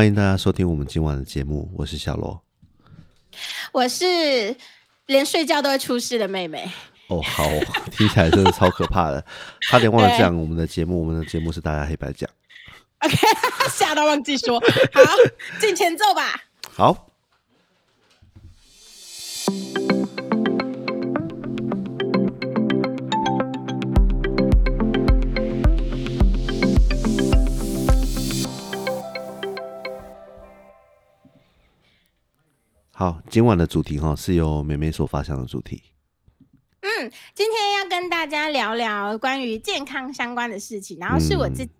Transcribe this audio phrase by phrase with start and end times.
[0.00, 2.42] 欢迎大家收听我们今晚的节目，我是小罗，
[3.70, 4.56] 我是
[5.04, 6.66] 连睡觉都会出事的妹妹。
[7.08, 7.44] 哦，好，
[7.92, 9.22] 听起来真的超可怕的，
[9.68, 12.26] 差点忘了讲我们的节目，我们的节目是大家黑白讲。
[13.00, 13.14] OK，
[13.70, 15.02] 吓到忘记说，好，
[15.60, 16.44] 进前奏吧。
[16.72, 17.09] 好。
[33.00, 35.82] 好，今晚的主题哈是由美美所发想的主题。
[36.80, 41.72] 嗯，今天要跟大家聊聊关于健康相关的事情，然后是我自己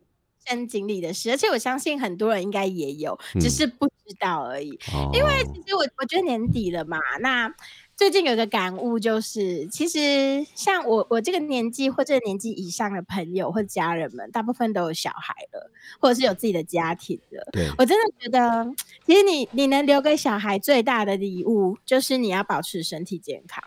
[0.47, 4.69] 身经历的事，而且我相信很多人应该也有，只是不知道而已。
[5.13, 7.55] 因为其实我我觉得年底了嘛，那。
[8.01, 17.47] 最近有个感悟，就是其实像我我这个年纪或这个年纪以上的朋友或家人们，大部分都有小孩了，或者是有自己的家庭了。
[17.53, 18.67] 对我真的觉得，
[19.05, 23.63] 其实你你能留给小孩最大的礼物，就是你要保持身体健康。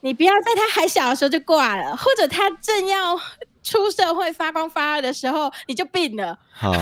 [0.00, 3.16] 你不要在他还小的时候就挂了，或者他正要
[3.62, 6.36] 出社会发光发热的时候你就病了。
[6.50, 6.72] 好，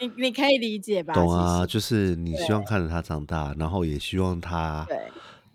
[0.00, 1.14] 你你可以理解吧？
[1.14, 4.98] 懂啊，就是你希望看着他长大，然后也希望他对。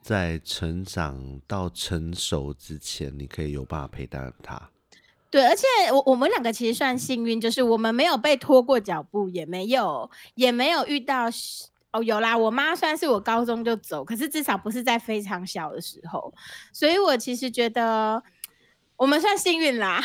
[0.05, 4.69] 在成长到成熟之前，你可以有办法陪伴他。
[5.31, 11.25] 对，而且我我们两个其实算幸运，就是我们没有被拖过脚步，也没有也没有遇到
[11.91, 16.31] 哦，有啦，我妈算是我高中就走，可是至少不是在非常小的时候，
[16.71, 18.21] 所以我其实觉得。
[18.97, 20.01] 我们算幸运啦。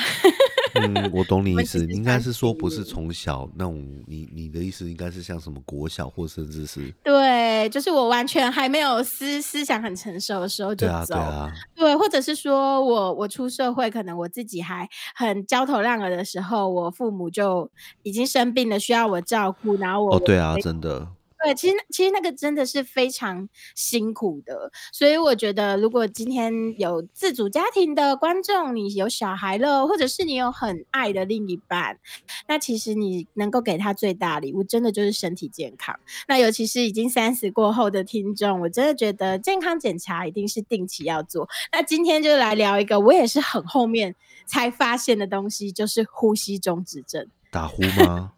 [0.75, 17.71] 嗯，我懂你意思，应该是说不是从小那种，你你的意思应该是像什么国小或甚至是对，就是我完全还没有思思想很成熟的时候就走，对啊，对，或者是说我我出社会，可能我自己还很焦头烂额的时候，我父母就
[18.03, 21.07] 已经生病了，需要我照顾，然后我哦，对啊，真的。
[21.43, 31.99] 对，其实其实那个真的是非常辛苦的，所以我觉得，如果今天有自主家庭的观众，你有小孩了，或者是你有很爱的另一半，
[32.47, 35.99] 那其实你能够给他最大礼物，真的就是身体健康。
[36.29, 41.49] 那尤其是已经三十过后的听众，我真的觉得健康检查一定是定期要做。
[41.73, 44.15] 那今天就来聊一个我也是很后面
[44.45, 47.27] 才发现的东西，就是呼吸中止症。
[47.51, 48.33] 打呼吗？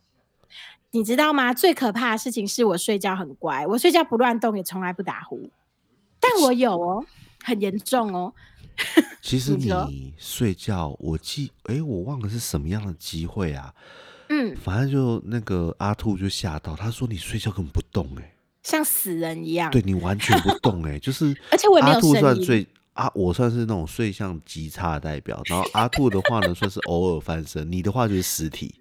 [0.93, 1.53] 你知道吗？
[1.53, 5.51] 最可怕的事情是我睡觉很乖，我睡觉不乱动，也从来不打呼。
[6.21, 7.05] 但我有哦，
[7.43, 8.33] 很严重哦。
[9.21, 13.75] 其实你睡觉，我记，哎，我忘了是什么样的机会啊？
[14.29, 19.71] 嗯，反正就那个阿兔就吓到，他说你睡觉根本不动，哎，像死人一样。
[19.71, 21.35] 对你完全不动，哎， 就是。
[21.51, 25.41] 而且我也没有阿兔算最阿，我算是那种睡相极差的代表。
[25.47, 28.75] 然后阿兔的话呢，算是偶尔翻身，你的话就是实体。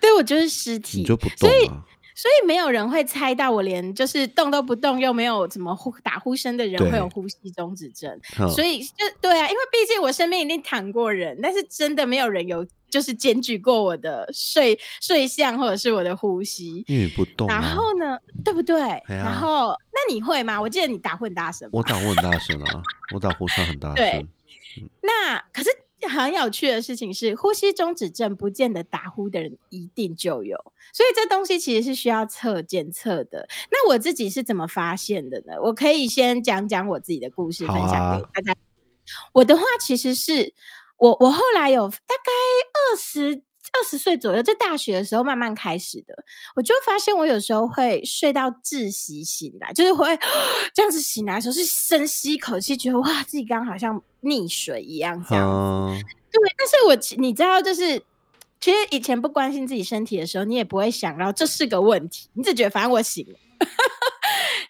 [0.00, 1.66] 对，我就是尸体，所以
[2.14, 8.18] 所以没有人会猜到我连就是动都不动，又没有怎么呼打呼声的人会有呼吸中止症。
[8.50, 17.48] 所以就对啊，因为毕竟我身边一定躺过人，但是真的没有人有就是检举过我的睡睡相或者是我的呼吸，因为不动。
[17.48, 18.78] 然后呢，对不对？
[19.08, 20.60] 然后那你会吗？
[20.60, 22.82] 我记得你打呼很大声，我打呼很大声啊，
[23.14, 23.96] 我打呼声很大 声。
[23.96, 24.26] 对，
[25.00, 25.70] 那可是。
[26.08, 30.56] 很有趣的事情是，呼吸中止症不见得打呼的人一定就有，
[30.92, 33.48] 所以这东西其实是需要测检测的。
[33.70, 35.54] 那我自己是怎么发现的呢？
[35.62, 38.58] 我可以先讲讲我自己的故事，分享给大家。
[39.32, 40.54] 我的话其实是
[40.98, 42.32] 我，我后来有大概
[42.92, 43.42] 二十。
[43.72, 46.24] 二十岁左右，在大学的时候慢慢开始的，
[46.56, 50.18] 我就发现我有时候会睡到窒息醒来，就是会
[50.74, 56.04] 这样子醒来的时候是深吸一口气，觉得哇自己刚刚好像溺水一样这样子。
[56.30, 58.02] 对，但是我你知道，就是
[58.60, 63.38] 其实以前不关心自己身体的时候，你也不会想到这是个问题，你只觉得反正我醒了。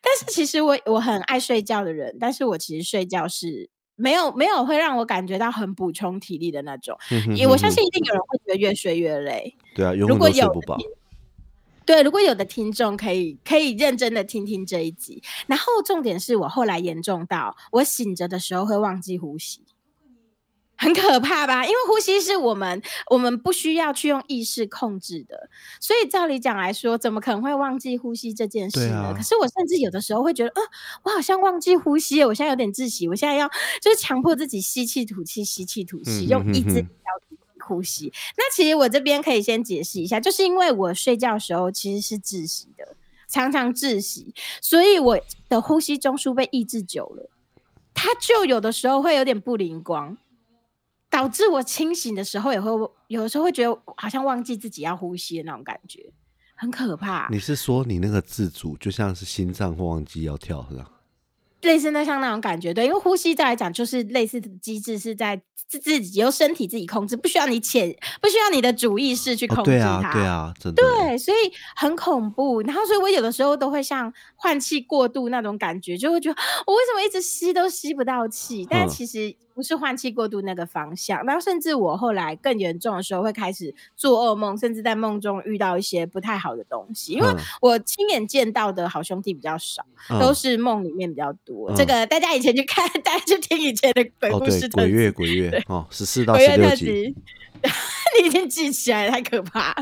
[0.03, 3.71] 但是其实我我很爱睡觉的人，但是我其实睡觉是。
[4.01, 6.97] 没有没有会让我感觉到很补充体力的那种，
[7.37, 9.55] 也我相信一定有人会觉得越睡越累。
[9.75, 10.53] 对啊，如果有
[11.87, 19.63] 对，如果有的听众可以可以认真的听听这一集，然后重点是我后来严重到我醒着的时候会忘记呼吸。
[20.81, 21.63] 很可怕吧？
[21.63, 22.81] 因为呼吸是我们
[23.11, 29.13] 我们不需要去用意识控制的，所以照理讲来说，怎么可能会忘记呼吸这件事呢？
[29.15, 30.63] 可是我甚至有的时候会觉得，呃，
[31.03, 33.47] 我好像忘记呼吸，我现在有点窒息，我现在要
[33.83, 36.83] 就是强迫自己吸气吐气，吸气吐气，用一只
[37.63, 38.11] 呼吸。
[38.39, 42.97] 那其实我这边可以先解释一下，就是因为我睡觉的时候其实是窒息的，
[43.29, 47.29] 常常窒息，所以我的呼吸中枢被抑制久了，
[47.93, 50.17] 它就有的时候会有点不灵光。
[51.11, 52.71] 导致我清醒的时候也会
[53.09, 56.13] 有的时候会觉得好像忘记自己要呼吸的那种感觉，
[56.55, 57.29] 很可怕。
[57.31, 60.91] 你是说你那个自主就像是心脏会忘记要跳是吧？
[61.63, 65.43] 类似那像那种感觉，对，因为呼吸再来讲就是类似的机制是在。
[65.69, 69.79] 自自己由身体自己控制，不需要你潜，不需要你的主意识去控制它。
[69.79, 70.83] 对啊，对啊，真的。
[70.83, 72.61] 对，所以很恐怖。
[72.63, 76.37] 然后，所以我有的时候都会像换气过度那种感觉，就会觉得
[76.67, 78.67] 我为什么一直吸都吸不到气？
[78.69, 79.33] 但其实。
[79.61, 87.13] 不是换气过度那个方向，然后甚至我后来更严重的时候会开始做噩梦，甚至在梦中遇到一些不太好的东西。
[87.13, 87.29] 因为
[87.61, 89.85] 我亲眼见到的好兄弟比较少，
[90.19, 91.71] 都是梦里面比较多。
[91.77, 97.15] 这个大家以前去看， 大家去听以前的鬼故事，鬼月鬼月哦，十四到十六集。
[98.19, 99.75] 你已经记起来，太可怕。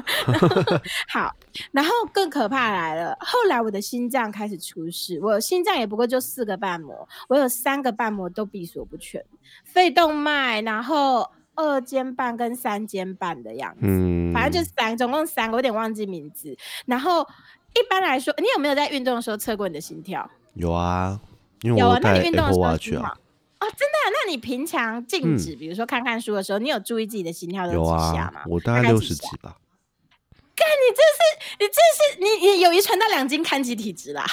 [1.08, 1.34] 好，
[1.72, 3.16] 然后更可怕来了。
[3.20, 9.24] 后来我的心脏开始出事，我心脏也不过就四个瓣膜，我有三个瓣膜都闭锁不全，
[9.64, 16.56] 肺动脉，然后二尖瓣跟三尖瓣的样子，嗯，反正就三，总共三个，我有点忘记名字。
[16.86, 17.22] 然后
[17.74, 20.28] 一般来说，你有没有在运动的时候测过你的心跳？
[20.54, 21.18] 有啊，
[21.62, 23.04] 因为我那你运动的时候。
[23.60, 23.96] 哦，真的？
[24.12, 27.84] 那你平常静止，比如说看看书的时候，你有注意自己的心跳的几
[28.14, 28.42] 下吗？
[28.46, 29.56] 我大概六十几吧。
[30.54, 31.18] 看，你这是
[31.60, 34.24] 你这是你你有遗传到两斤看级体质啦。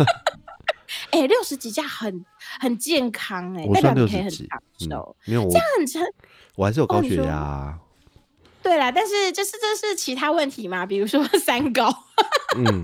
[1.10, 2.24] 哎，六十几下很
[2.60, 5.16] 很健康哎，代表你可以很长寿。
[5.24, 6.02] 没有，这样很沉，
[6.56, 7.78] 我还是有高血压。
[8.66, 11.88] 对啦，但是就是这是其他问题嘛，比如说 三高。
[12.58, 12.82] 嗯，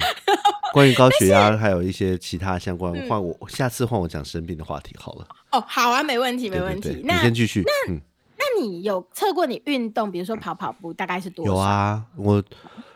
[0.72, 5.26] 关于高血压还有一些其他相关，换我下次换我讲生病的话题好了。
[5.50, 7.02] 哦，好啊，没问题，没问题。
[7.02, 7.64] 那先继续。
[7.88, 7.94] 那
[8.38, 11.52] 那你有测过你运动，比如说跑跑步，大概是多少？
[11.52, 12.40] 有啊，我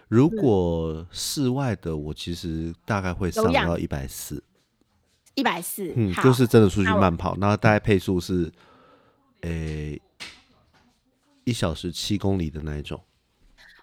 [0.07, 4.41] 如果室外的，我其实大概会上到一百四。
[5.35, 8.49] 一百四，嗯，就是真的出去慢跑，然后大概配速是，
[9.41, 10.01] 诶。
[11.47, 13.01] 一小时七公里的那一种，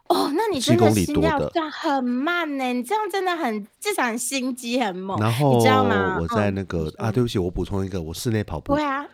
[0.09, 2.73] 哦，那你真的心跳算很慢呢？
[2.73, 5.17] 你这样真的很至少心机很猛。
[5.17, 6.19] 然后你知道吗？
[6.19, 8.75] 我在那个啊，对不起，我补充一个，我室内跑步。
[8.75, 9.07] 对啊，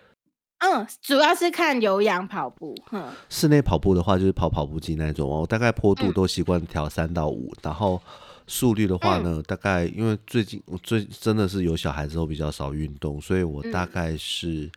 [0.58, 2.76] 嗯，主要是看有氧跑步。
[2.92, 8.02] 嗯，室内跑步的话就是跑跑步机那种哦，大概坡度都习惯调三到五，然后
[8.48, 14.68] 速率的话呢，大概因为最近我最真的是有小孩之后比较少运动，所以我大概是。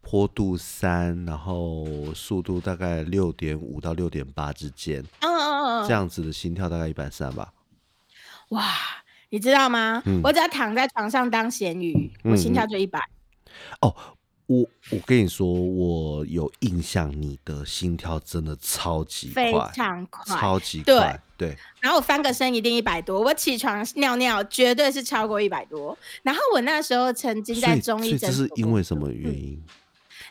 [0.00, 7.52] 坡度三，然后速度大概六点五到六点八之间，嗯嗯嗯，这样子的心跳大概一百三吧。
[8.48, 8.64] 哇，
[9.30, 10.02] 你知道吗？
[10.22, 13.00] 我只要躺在床上当咸鱼，我心跳就一百。
[13.80, 13.94] 哦，
[14.46, 21.56] 我我跟你说，我有印象，你的心跳真的超级快，非常快，超级快，对。
[21.80, 25.96] 然后我翻个身一定一百多，我起床尿尿绝对是超过一百多。
[26.22, 29.62] 然后我那时候曾经在中医诊所，这是因为什么原因？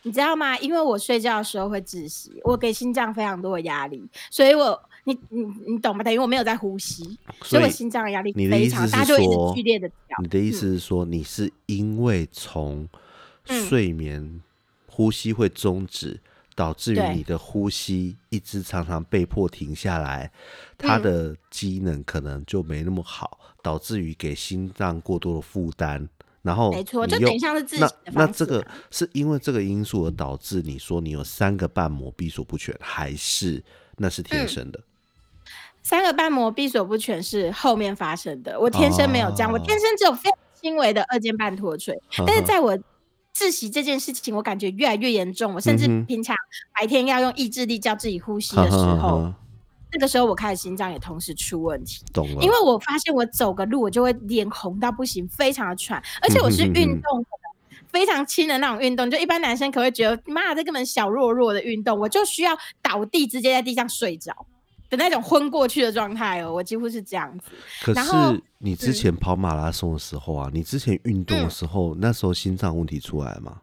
[0.04, 0.58] 你知道吗？
[0.60, 6.04] 因为我睡觉的时候会窒息，我给心脏非常多的压力，所以我你你你懂吗？
[6.04, 10.18] 等于我没有在呼吸，所以我心脏的压力非常大，就一直剧烈的跳。
[10.22, 12.88] 你的意思是说，你是因为从
[13.52, 14.42] 睡眠
[14.88, 16.20] 呼吸会终止，
[16.56, 20.32] 导致于你的呼吸一直常常被迫停下来，
[20.78, 26.08] 它的机能可能就没那么好，导致于给心脏过多的负担。
[26.42, 33.64] 然后没错，就等于像是自己的那这个是因为这个因素而导致你说你有三个瓣膜闭锁不全，还是
[33.98, 34.80] 那是天生的？
[35.84, 41.96] 三个瓣膜闭锁不全是后面发生的，我天生没有这样，我天生只有非常轻微的二尖瓣脱垂。
[42.26, 42.76] 但是在我
[43.42, 46.36] 窒息这件事情，我感觉越来越严重，我甚至平常
[46.80, 49.34] 白天要用意志力叫自己呼吸的时 候。
[49.94, 52.42] 那个时候我开始心脏也同时出问题，懂了。
[52.42, 57.26] 因为我发现我走个路我就会脸红到不行，非常的喘，而且我是运动
[57.90, 64.34] 非常轻的那种运动，就一般男生可能会觉得妈这根本小弱弱的运动，我就需要倒地直接在地上睡着
[64.92, 67.46] 的那种昏过去的状态哦，我几乎是这样子。
[67.82, 73.62] 可是你之前跑马拉松的时候啊，你之前运动的时候，那时候心脏问题出来吗？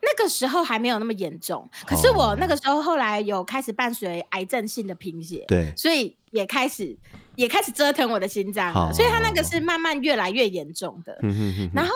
[0.00, 6.96] 那个时候还没有那么严重，可是我那个时候后来有开始伴随癌症性的贫血，对，所以也开始
[7.34, 11.18] 也开始折腾我的心脏，所以它那个是慢慢越来越严重的。
[11.74, 11.92] 然后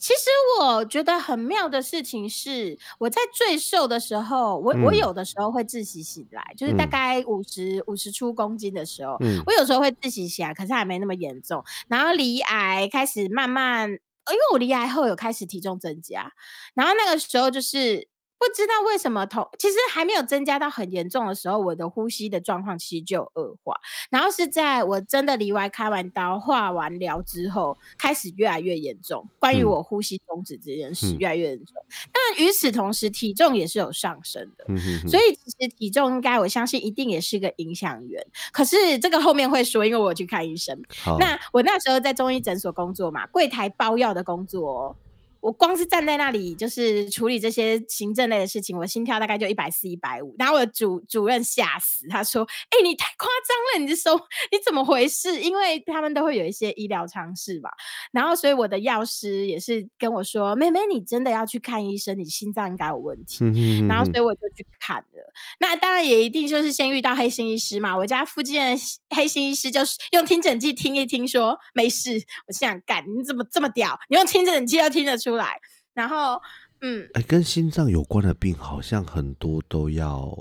[0.00, 11.62] 其实我觉得很妙的事情是，我在最瘦的时候，我我有的时候会自习醒来，就是大概五十五十出公斤的时候，我有时候会自习起来，可是还没那么严重。
[11.86, 14.00] 然后离癌开始慢慢。
[14.30, 16.30] 因为我离癌后有开始体重增加，
[16.74, 18.06] 然后那个时候就是
[18.40, 23.78] 不知道为什么头其实还没有增加到很严重的时候，我的呼吸的状况其实就有恶化。
[24.08, 29.28] 然后是在我真的离外开完刀、化完疗之后，开始越来越严重。
[29.38, 31.74] 关于嗯我呼吸终止这件事嗯越来越严重，
[32.10, 34.64] 但与此同时，体重也是有上升的。
[34.68, 38.26] 嗯哼哼所以其实体重应该我相信一定也是个影响源。
[38.52, 40.80] 可是这个后面会说，因为我有去看医生。
[41.18, 44.96] 那我那时候在中医诊所工作嘛，柜台包药的工作、哦，
[45.40, 50.34] 我光是站在那里就是处理这些行政类的事情，我心跳大概就一百四、一百五。
[50.38, 54.14] 然后我的主主任吓死，他说：“哎、你太夸张了，你这手
[54.52, 57.70] 你怎么回事？”因为他们都会有一些医疗常识嘛。
[58.12, 65.32] 然后所以我的药师也是跟我说：“妹妹，你真的要去看医生，你心脏应该有问题。”嗯哼哼然后所以我就去看了。
[65.58, 67.96] 那当然也一定就是先遇到黑心医师嘛。
[67.96, 68.76] 我家附近的
[69.14, 72.12] 黑心医师就是用听诊器听一听说没事，
[72.46, 73.98] 我心想干你怎么这么屌？
[74.08, 75.60] 你用听诊器都听得出来。
[75.92, 76.40] 然后
[76.80, 80.36] 嗯，哎，跟心脏有关的病好像很多都要，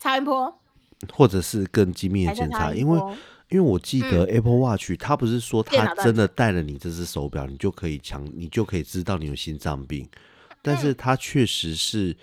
[0.00, 0.60] 超音波
[1.12, 3.00] 或者是更精密的检查，因为？
[3.48, 10.04] 因为我记得 Apple Watch 它不是说它真的戴了你这只手表，你就可以强，你就可以知道你有心脏病，
[10.62, 12.16] 但是它确实是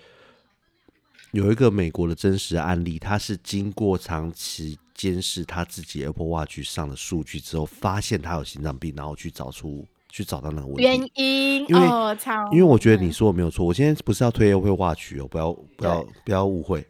[1.30, 9.82] 有一个美国的真实案例，它是经过长期监视他自己 Apple Watch 上的数据之后，发现他有心脏病，然后去找出
[10.14, 11.10] 去找到那个问原题。
[11.16, 16.86] 因因为哦，超因为我觉得你嗯说的没有错，我今天不是要推 Apple Watch 哦，不要不要不要误会。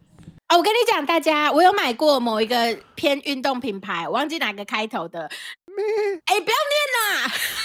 [0.51, 5.23] 哦，我跟你讲，大家，我有买过某一个偏运动品牌，我忘记哪个开头的。
[5.25, 7.33] 哎、不要念啦，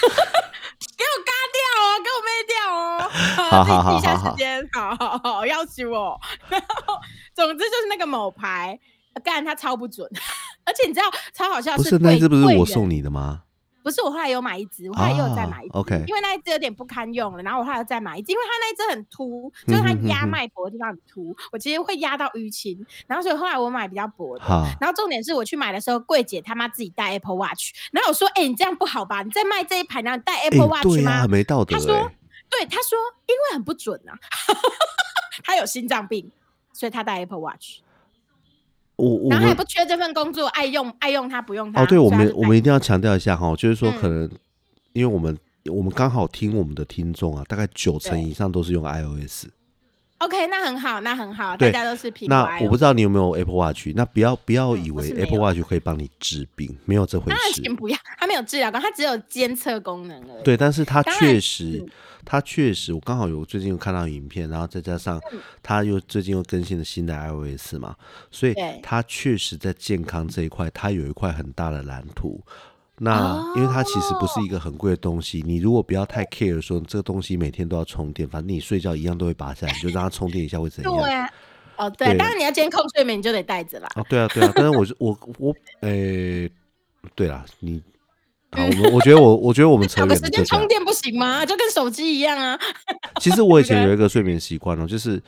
[0.96, 2.80] 给我嘎掉哦，给我妹掉哦。
[3.50, 6.18] 好好自己记一下好好时间，好好好，要求我。
[6.48, 6.94] 然后，
[7.34, 8.80] 总之就是那个某牌，
[9.22, 10.08] 干它超不准，
[10.64, 13.42] 而且你知道超好笑不是那一贵只不是贵人我送你的吗？
[13.82, 24.44] 不是，我后来有买一只，我后来又再啊买一只、OK 因为那一只有点不堪用了，然后我后来又再买一只，因为它那一只很凸，就是它压脉搏的地方很凸，我其实会压到淤青，然后所以后来我买比较薄的。
[24.80, 29.22] 然后重点是我去买的时候，柜姐他妈自己戴 Apple Watch，然后我说：“哎、你这样不好吧？
[29.22, 32.16] 你在卖这一盘，然后你戴哎 Apple Watch 吗？”对呀，很没道德他说哎。
[32.50, 34.12] 对，他说因为很不准啊，
[35.44, 36.30] 他有心脏病，
[36.72, 37.78] 所以他戴 Apple Watch，
[39.00, 41.82] 我我们然后他也不缺这份工作，爱用爱用它不用它。
[41.82, 44.30] 哦，对，我们我们一定要强调一下哈，就是说嗯可能
[44.92, 49.46] 因为我们我们刚好听我们的听众啊，大概九成以上都是用 iOS。
[50.20, 52.58] OK，那很好，那很好，大家都是平那。
[52.60, 57.62] 我不知道你有没有 Apple Watch，那不要不要以为 Apple Watch 可以帮你治病，没有这回事。
[57.62, 60.42] 先不要，它没有治疗功，它只有监测功能而已。
[60.44, 61.88] 对，但是它确实嗯，
[62.26, 67.96] 它确实，我刚好有最近有看到影片，然后再加上嗯它又最近又更新了新的 iOS 嘛，
[68.30, 72.38] 所以对它确实在健康这一块，它有一块很大的蓝图。
[73.02, 80.94] 那因为它其实不是一个很贵的东西，你如果不要太 care 说这个东西每天都要充电，反正你睡觉一样都会拔下来， 你就让它充电一下会怎样？
[80.94, 81.30] 对啊，
[81.78, 83.88] 哦对，当然你要监控睡眠，你就得带着啦。
[83.96, 86.50] 哦，对啊，对啊，但是我是我我诶、
[87.14, 87.82] 对啦，你
[88.52, 90.44] 好，我们我觉得我我觉得我们扯找个远了，就这样。
[90.44, 91.46] 时间充电不行吗？
[91.46, 92.58] 就跟手机一样啊。
[93.18, 95.22] 其实我以前有一个睡眠习惯哦， 就是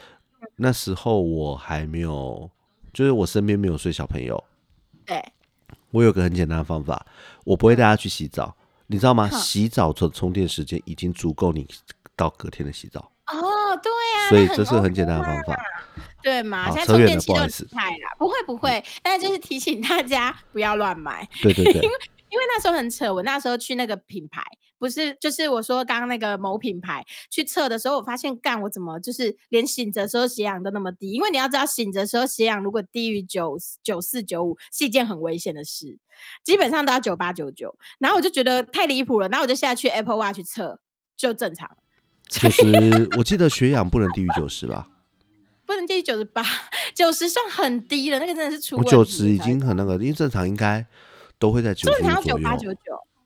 [0.56, 2.50] 那时候我还没有，
[2.92, 4.42] 就是我身边没有睡小朋友，
[5.06, 5.24] 对，
[5.92, 7.06] 我有个很简单的方法，
[7.44, 8.54] 我不会带他去洗澡，
[8.86, 9.28] 你知道吗？
[9.30, 11.66] 洗澡的充电时间已经足够你
[12.16, 15.56] 到隔天的洗澡，哦，对啊，所以这是很简单的方法。
[16.22, 16.70] 对嘛？
[16.70, 21.96] 现在充电器都很了不好意思厉害啦，不会不会，但是就是提醒大家不要乱买，对对对， 因为
[22.30, 23.12] 因为那时候很扯。
[23.12, 24.42] 我那时候去那个品牌，
[24.82, 31.12] 不是就是我说刚刚那个某品牌去测的时候，我发现干我怎么就是连醒着的时候血氧都那么低？
[31.12, 35.96] 因为你要知道，醒着的时候血氧如果低于九九四九五是一件很危险的事，
[36.42, 37.72] 基本上都要九八九九。
[38.00, 40.80] 然后我就觉得太离谱了，然后我就下去 Apple Watch 测，
[41.16, 41.70] 就正常。
[42.28, 44.88] 九十，我记得血氧不能低于九十吧？
[45.64, 46.42] 不能低于九十八，
[46.92, 48.82] 九十算很低了，那个真的是出我。
[48.82, 50.84] 九十已经很那个，因为正常应该
[51.38, 52.44] 都会在九十正常要九左右。
[52.44, 52.80] 八九九，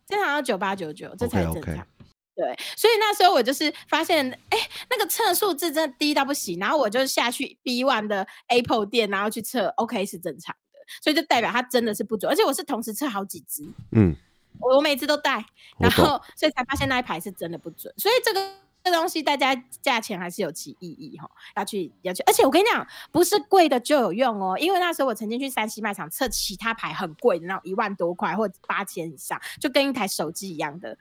[0.06, 1.86] 正常要九八九九，这才正常。
[2.34, 4.58] 对，所以那时候我就是发现，哎、
[4.90, 14.14] 那个测数字真的低到不行，然后我就下去 B One 的 Apple 店，然后去测，OK 是正常的，所以就代表它真的是不准，而且我是同时测好几只，嗯，
[14.60, 15.44] 我我每次都带，
[15.78, 18.65] 然后所以才发现那一排是真的不准，所以这个。
[18.86, 19.52] 这东西大家
[19.82, 30.96] 价钱还是有其意义哈，要去要去，而且我跟你讲，不是贵的就有用哦，因为那时候我曾经去山西卖场测其他牌很贵的那种一万多块或者八千以上，就跟一台手机一样的，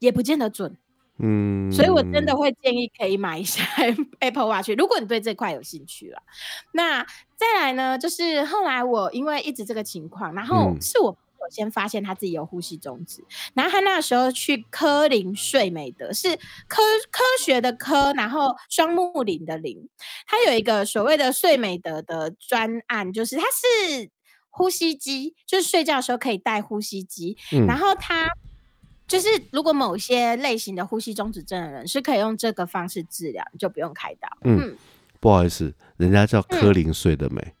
[0.00, 0.76] 也不见得准。
[1.18, 3.64] 嗯，所以我真的会建议可以买一下
[4.18, 6.20] Apple Watch，如果你对这块有兴趣了。
[6.72, 13.24] 那再来呢，就是后来我因为一直这个情况，然后嗯是我朋有先发现他自己有呼吸中止，
[13.54, 16.36] 然后他那时候去科林睡美德，是
[16.66, 19.88] 科科学的科，然后双木林的林，
[20.26, 24.10] 他有一个所谓的睡美德的专案，就是他是
[24.50, 27.66] 呼吸机，就是睡觉的时候可以带呼吸机，嗯。
[27.66, 28.28] 然后他。
[29.06, 34.26] 就是如果某些类型的呼吸中止症的人是可以用这个方式治疗，你就不用开刀。
[34.44, 34.76] 嗯嗯。
[35.20, 37.52] 不好意思，人家叫科林睡得美，啊，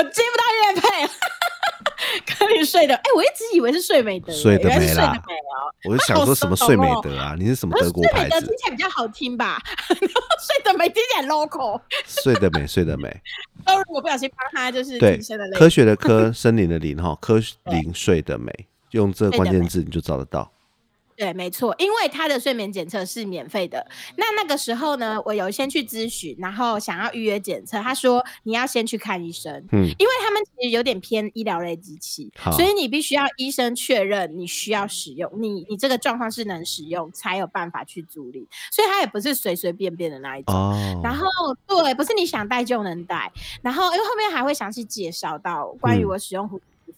[0.00, 1.12] 我接不到乐配。
[2.26, 5.20] 可以睡的，哎、我一直以为是睡美德，睡得原来是睡美啦。
[5.84, 7.36] 我就想说什么睡美德啊？
[7.38, 8.56] 你是什么德国睡美德牌子听？
[8.56, 9.62] 起来比较好听吧？
[9.86, 11.80] 睡的美听起来 local。
[12.06, 13.14] 睡的美，睡的美。
[13.66, 15.20] sorry，我不小心帮他就是对
[15.54, 18.50] 科学的科，森林的林哈，科林睡的美，
[18.92, 20.50] 用这个关键字你就找得到。
[21.20, 23.86] 对，没错，因为他的睡眠检测是免费的。
[24.16, 38.46] 那那个时候呢，我有先去咨询，然后想要预约检测，他说你要先去看医生，嗯，因为他们其实有点偏医疗类机器，所以你必须要医生确认你需要使用，你你这个状况是能使用，才有办法去租赁。
[38.72, 40.54] 所以它也不是随随便便的那一种。
[40.54, 41.26] 哦，然后
[41.66, 43.30] 对，不是你想带就能带。
[43.60, 46.48] 然后因为后面还会详细介绍到关于嗯我使用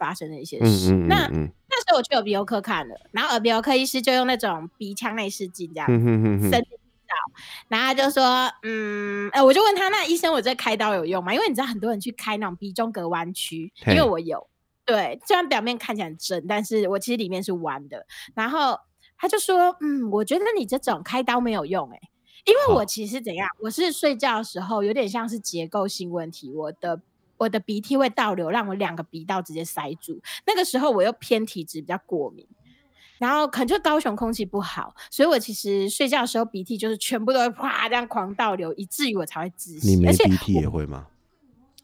[0.03, 0.93] 发生的一些嗯事。
[1.07, 6.51] 那嗯嗯嗯那时候我去耳鼻喉科看了，然后耳鼻喉科医师就用那种鼻腔内视镜这样嗯哼哼哼，
[7.69, 11.33] 然后他就说，嗯，呃，我就问他，那医生我这开刀有用吗？
[11.33, 14.45] 因为你知道很多人去开那种鼻中隔弯曲，因为我有，
[14.85, 18.05] 对，虽然表面看起来很正，但是我其实里面是弯的。
[18.35, 18.77] 然后
[19.17, 22.01] 他就说，嗯，我觉得你这种开刀没有用、欸，
[22.45, 27.01] 因为我其实怎样，我是睡觉的时候有点像是结构性问题，我的。
[27.43, 30.21] 我的鼻涕会倒流，让我两个鼻道直接塞住。
[30.47, 32.47] 那个时候我又偏体质比较过敏，
[33.19, 39.89] 然后可能就高雄空气不好，所以我其实睡觉的时候鼻涕就是全部都会啪这样狂倒流，以至于我才会窒息。
[39.89, 41.09] 你没而且鼻涕也会吗？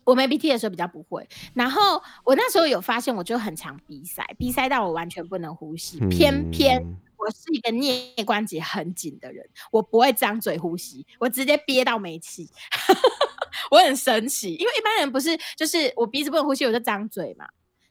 [0.05, 1.29] 我没鼻涕的时候比较不会。
[1.55, 5.99] 然后我那时候有发现，我就很常鼻塞，鼻塞到我完全不能呼吸。
[6.09, 12.49] 偏偏嗯我是一个颞关节很紧的人，我不会张嘴呼吸，我直接憋到没气。
[13.71, 17.47] 我很神奇，因为一般人不是就是我鼻子不能呼吸，我就张嘴嘛。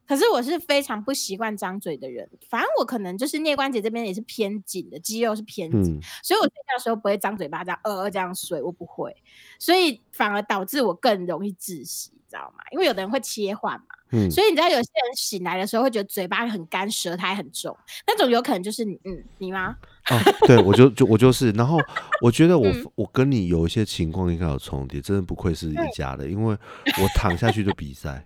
[0.08, 9.14] 可是我是非常不习惯张嘴的人，反正我可能就是颞关节这边也是偏紧的，肌肉是偏紧，嗯，所以我睡觉的时候不会张嘴巴这样呃呃这样睡，我不会，
[9.60, 12.64] 所以反而导致我更容易窒息，道吗？
[12.72, 14.30] 因为有的人会切换嘛，嗯。
[14.30, 19.76] 所以你知道有些人醒来的时候会觉得嘴巴很干，舌苔很重，那种有可能就是你，嗯，你吗？
[20.10, 21.78] 哦，对，我就就我就是，然后
[22.22, 22.86] 我觉得我、嗯。
[22.96, 26.58] 我跟你有一些情况应该有重叠，真的不愧是一家的，因为
[27.02, 28.26] 我躺下去就比赛，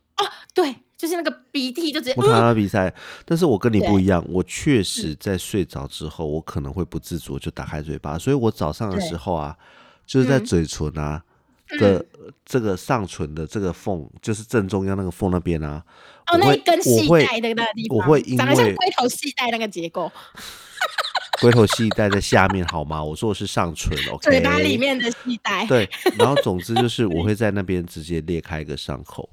[0.54, 2.92] 对，就是那个鼻涕就直接，我躺下比赛，
[3.24, 9.56] 但是我跟你不一样，我确实在睡着之后，我可能会不自主就打开嘴巴，所以我早上的时候啊，
[10.06, 10.44] 就是在嗯。
[10.44, 11.22] 嘴唇啊。
[11.78, 12.04] 的
[12.44, 15.82] 这个上唇的这个缝，就是正中央那个缝那边啊，
[16.30, 20.10] 哦，那一根我会系带的那个地方，我会因长得像为龟头细带那个结构，
[21.40, 23.02] 龟头系带在下面好吗？
[23.02, 24.30] 我说的是上唇，OK？
[24.30, 25.66] 嘴巴里面的系带。
[25.66, 29.28] 对，然后总之就是我会在那边直接裂开一个伤口，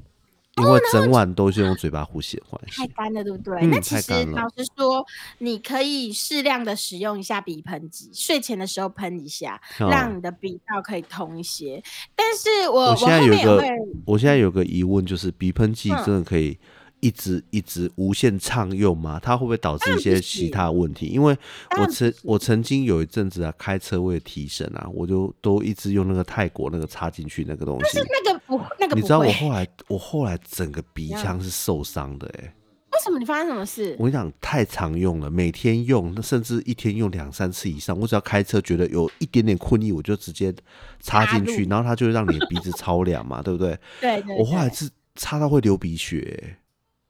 [0.59, 2.81] 因哦为整晚都是用嘴巴呼吸的关系。
[2.81, 3.59] 太干了，对不对？
[3.61, 5.05] 嗯那其实老实说，
[5.39, 11.81] 你可以适量的使用一下鼻喷剂，睡前的时候喷一下，哦让你的鼻道可以通一些。
[12.15, 13.63] 但是我我现在有一个
[14.05, 16.57] 我现在有个疑问，就是鼻喷剂嗯真的可以
[16.99, 19.19] 一直一直无限畅用吗？
[19.21, 21.07] 它会不会导致一些其他问题？
[21.07, 21.37] 因为
[21.79, 27.99] 我曾我曾经有一阵子啊，开车为了提神啊，我就都一直用那个泰国那个插进去那个东西。
[27.99, 32.53] 那个不那个不你知道我，后来我后来整个鼻腔是受伤的哎、
[32.91, 33.95] 为什么你发生什么事？
[33.97, 37.97] 我跟你讲，太常用了，每天用，那甚至一天用两三次以上。
[37.97, 40.53] 我只要开车觉得有一点点困意，我就直接
[40.99, 43.77] 插进去， 然后它就会让你的鼻子超凉嘛，对不对？
[44.01, 46.57] 对对我后来是插到会流鼻血、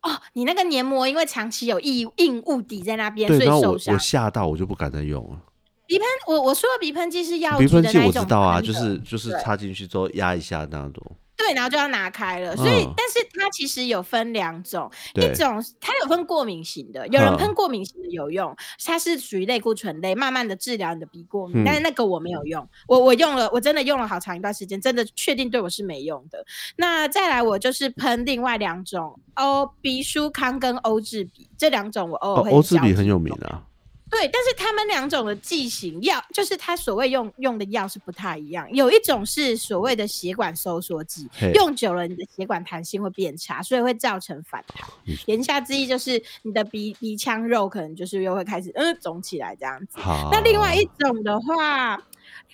[0.01, 3.97] 哦，你那个黏膜因为长期有异硬物抵在那边，对，所以然后我我。
[3.97, 5.39] 吓到，我就不敢再用了。
[5.85, 11.17] 鼻喷，我我说的鼻喷剂是药鼻喷剂我知道啊，就是就是插进去之后压一下那种。
[11.39, 12.55] 对，然后就要拿开了。
[12.55, 18.53] 所以，嗯但是它其实有分两种，一种它有分过敏型的，有人嗯喷过敏型的有用，
[18.85, 21.63] 它是属于类固醇类，慢慢的治疗你的鼻过敏。
[21.63, 26.45] 嗯但是那个我没有用，我我用了，我真的用了好长一段时间，真的确定对我是没用的。
[26.75, 33.63] 那再来，我就是喷另外两种欧鼻舒康跟欧治鼻这两种，我偶尔欧治鼻很有名啊。
[34.09, 38.67] 对，但是他们两种的剂型药，就是它所谓用用的药是不太一样。
[38.73, 45.15] 有一种是所谓的血管收缩剂，用久了你的血管弹性会变差，所以会造成反弹嗯。
[45.27, 49.99] 言下之意就是你的鼻鼻腔肉可能就是又会开始嗯肿起来这样子。
[49.99, 52.03] 好，那另外一种的话，另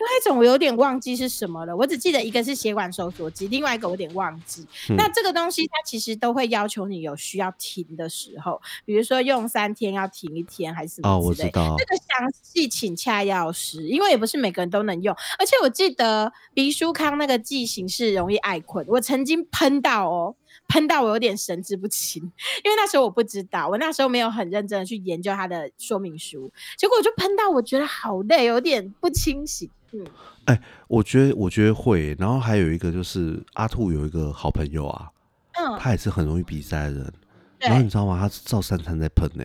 [0.03, 4.65] 外一种我有点忘记是什么了，我只记得一个是血管收缩剂，另外一个我有点忘记。
[4.97, 11.75] 那这个东西它其实都会要求你有需要停的时候，比如说用三天要停一天还是什么哦，我知道。
[11.77, 15.15] 这个详细请洽药师，因为也不是每个人都能用。
[15.39, 20.35] 而且我记得鼻舒康那个剂型是容易爱困，我曾经喷到哦。
[20.67, 22.23] 喷到我有点神志不清，
[22.63, 29.69] 因为那时候我不知道，我那时候没有很认真的去研究它的说明书，结果我就喷到，我觉得好累，有点不清醒。
[29.93, 30.05] 嗯，
[30.45, 35.09] 哎，我觉得我觉得会，然后还有一个就是阿兔有一个好朋友啊，
[35.53, 37.13] 嗯，他也是很容易鼻塞的人，
[37.59, 38.19] 然后你知道吗？
[38.19, 39.43] 他是照三餐在喷呢。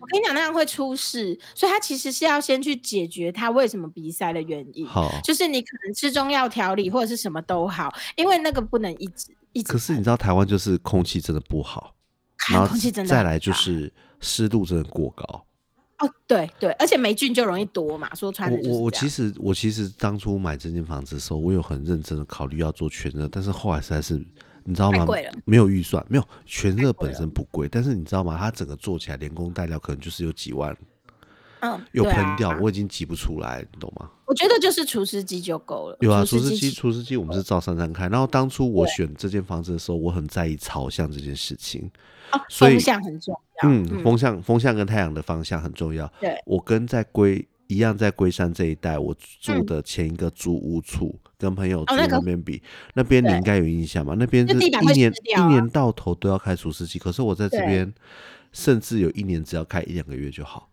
[0.00, 4.86] 我跟你讲，那样会出事，所以他其实是要先去解决他为什么鼻塞的原因。
[4.86, 9.32] 好，就是你可能吃中药调理或者是什么都好，因为那个不能一直。
[9.64, 11.94] 可是你知道台湾就是空气真的不好，
[12.50, 12.74] 然后
[13.04, 15.44] 再来就是湿度真的过高。
[15.98, 18.14] 哦，对对，而且霉菌就容易多嘛。
[18.14, 24.14] 说穿我我其实我其实当初买这间房子的时候，我有很认真的考虑要做全热，但是后来实在是
[24.64, 25.06] 你知道吗？
[25.44, 28.36] 没有预算，没有全热本身不贵，但是你知道吗？
[28.38, 30.76] 它整个做起来连工带料可能就是有几万。
[31.60, 34.10] 嗯，又喷掉，我已经挤不出来，你懂吗？
[34.26, 35.96] 我觉得就是除湿机就够了。
[36.00, 38.08] 有啊，除湿机，除湿机我们是照三三开。
[38.08, 41.90] 然后当初我选这间房子的时候，我很在意朝向这件事情。
[42.32, 43.68] 哦，风向很重要。
[43.68, 46.06] 嗯，风向，风向跟太阳的方向很重要。
[46.20, 54.14] 对，我跟在龟一样，在龟山这一带，我住的前一个租屋处，跟朋友住那边比，那边你应该有印象吧？
[54.18, 57.90] 那边是一年一年到头都要开除湿机，可是我在这边，
[58.52, 60.68] 甚至有一年只要开一两个月就好。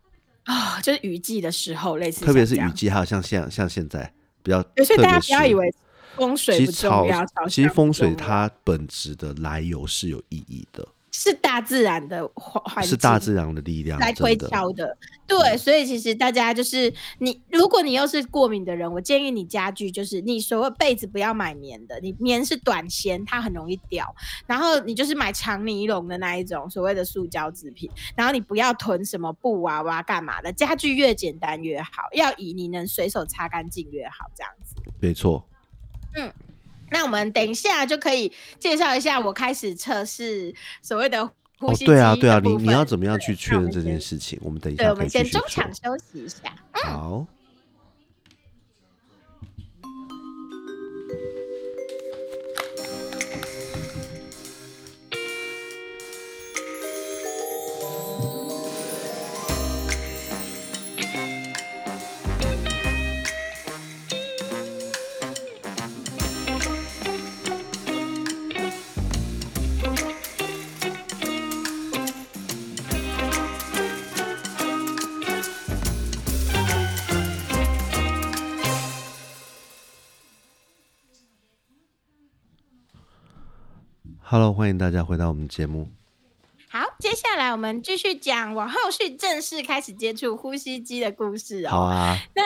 [0.46, 5.74] 啊，就是雨季的时候，类似，特别是雨季，还有像像像现在比较，所以大家不要以为
[6.16, 10.88] 风水不重要，其实风水它本质的来由是有意义的。
[11.17, 14.97] 是大自然的环是大自然的力量来推敲的。
[15.25, 24.13] 对，所以其实大家就是你，如果你又是过敏的人，我建议你家具就是你所谓被子不要买棉的，你棉是短纤，它很容易掉。
[24.45, 27.89] 然后你就是买长尼龙的那一种所谓的塑胶制品。
[28.13, 34.75] 然后你不要囤什么布娃娃干嘛的，家具越简单越好，要以你能随手擦干净越好，这样子。
[34.99, 35.47] 没错。
[36.15, 36.32] 嗯。
[36.96, 41.30] 那我们等一下就可以介绍一下，我开始测试所谓的
[41.60, 44.40] 呼吸机对啊，对啊，你你要怎么样去确认这件事情？
[44.42, 46.38] 我们等一下，我们先中场休息一下。
[46.72, 47.28] 好。
[84.28, 85.88] Hello，欢迎大家回到我们节目。
[86.68, 91.70] 好，接下来我们继续讲我后续正式开始接触呼吸机的故事哦。
[91.70, 92.18] 好啊。
[92.34, 92.42] 那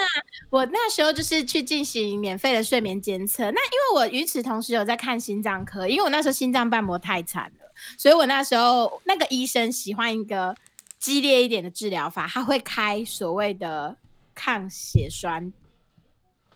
[0.49, 3.43] 我那时候就是去进行免费的睡眠监测。
[3.43, 10.53] 那因为我与此同时有在看心脏科，因为我那时候心脏瓣膜太惨了，所以我那时候那个医生喜欢一个
[10.99, 13.95] 激烈一点的治疗法，他会开所谓的
[14.35, 15.53] 抗血栓。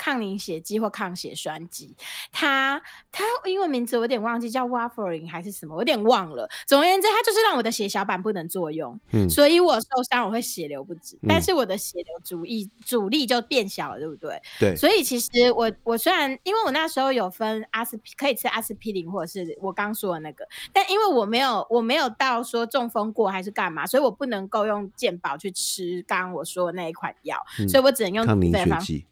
[0.03, 1.95] 抗凝血剂或抗血栓剂，
[2.29, 6.45] 它它英文名字我有点忘记，叫 Warfarin 还是什么，我有点忘了。
[6.67, 14.41] 总而言之，它就是让我的血小板不能作用，嗯，所以我受伤我会血流不止，但是我的血流阻力阻力就变小了，对不对？
[14.59, 14.75] 对。
[14.75, 29.07] 所以其实我我虽然因为我那时候有分阿司可以吃阿司匹林或者是我刚说的那个，但因为我没有我没有到说中风过还是干嘛，所以我不能够用健保去吃刚刚我说的那一款药，所以我只能用抗凝血剂。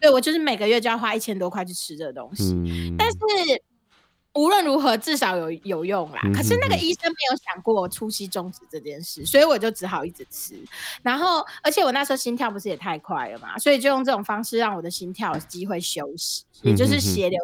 [0.00, 2.54] 对，我就是每个月就要花一千多块去吃这个东西，
[2.98, 3.16] 但是
[4.32, 6.20] 无论如何至少有有用啦。
[6.34, 10.54] 可是那个医生没有想过初期终止这件事，所以我就只好一直吃。
[11.02, 17.38] 然后，而且我那时候心跳不是也太快了嘛，所以就用这种方式让我的心跳有机会休息，也就是血流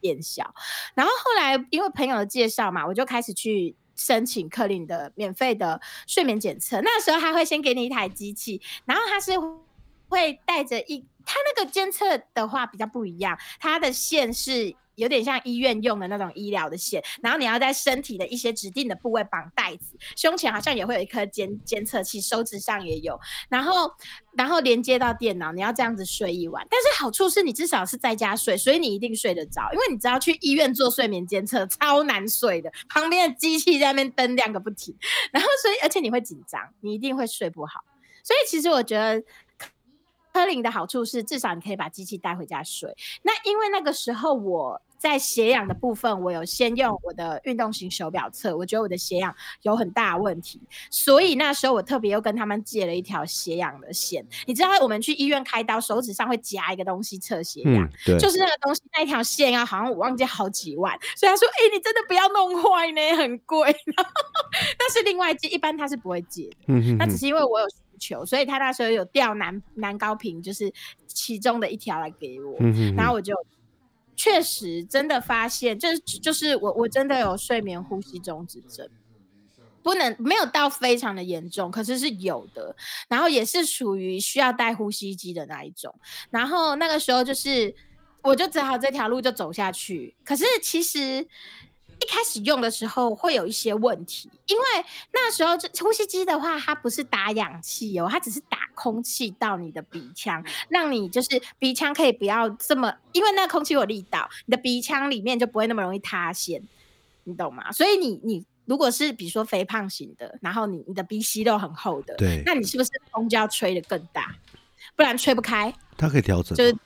[0.00, 0.52] 变小。
[0.94, 6.80] 然后后来因为朋友的介绍嘛，我就开始去申请克林的免费的睡眠检测。
[6.80, 9.32] 那时候他会先给你一台机器，然后他是
[10.08, 11.04] 会带着一。
[11.24, 23.90] 它那个监测的话比较不一样，它的线是有点像医院用的那种医疗的线，然后你要在身体的一些指定的部位绑带子，胸前好像也会有一颗监监测器，手指上也有，然后
[24.36, 26.64] 然后连接到电脑，你要这样子睡一晚。
[26.70, 34.96] 但是好处是你至少是在家睡，所以你一定睡得着，因为你知道去医院做睡眠监测超难睡的，旁边的机器在那边灯亮个不停，
[35.32, 37.80] 然后所以而且你会紧张，你一定会睡不好。
[38.22, 39.20] 所以其实我觉得。
[40.34, 42.92] 科林的好处是，至少你可以把机器带回家睡。
[43.22, 54.26] 那因为那个时候我在血氧的部分，我有先用我的运动型手表测，我觉得我的血氧有很大问题，所以那时候我特别又跟他们借了一条血氧的线。
[54.44, 63.72] 你知道我们去医院开刀，手指上会夹一个东西测血氧，对，就是那个东西那一条线啊，好像我忘记好几万，所以他说：“哎，你真的不要弄坏呢，很贵。”
[64.76, 67.66] 但是另外借一般他是不会借的，那只是因为我有。
[67.98, 70.72] 球，所以他那时候有调南南高频，就是
[71.06, 72.56] 其中的一条来给我，
[72.96, 73.34] 然后我就
[74.16, 78.88] 确实真的发现，就是就是我我真的有睡眠呼吸中止症，
[79.82, 82.74] 不能没有到非常的严重，可是是有的，
[83.08, 85.94] 然后也是属于需要带呼吸机的那一种，
[86.30, 87.74] 然后那个时候就是
[88.22, 91.26] 我就只好这条路就走下去，可是其实。
[92.00, 94.64] 一开始用的时候会有一些问题，因为
[95.12, 106.62] 那时候这呼吸机的话，它不是打氧气哦，它只是打空气到你的鼻腔，让你就是鼻腔可以不要这么，因为那空气有力道，你的鼻腔里面就不会那么容易塌陷，
[107.24, 107.70] 你懂吗？
[107.72, 114.34] 所以你你如果是比如说肥胖型的，然后你你的鼻息肉很厚的，对，那你是不是风就要吹得更大，
[114.96, 115.72] 不然吹不开？
[115.96, 116.76] 它可以调整，就是。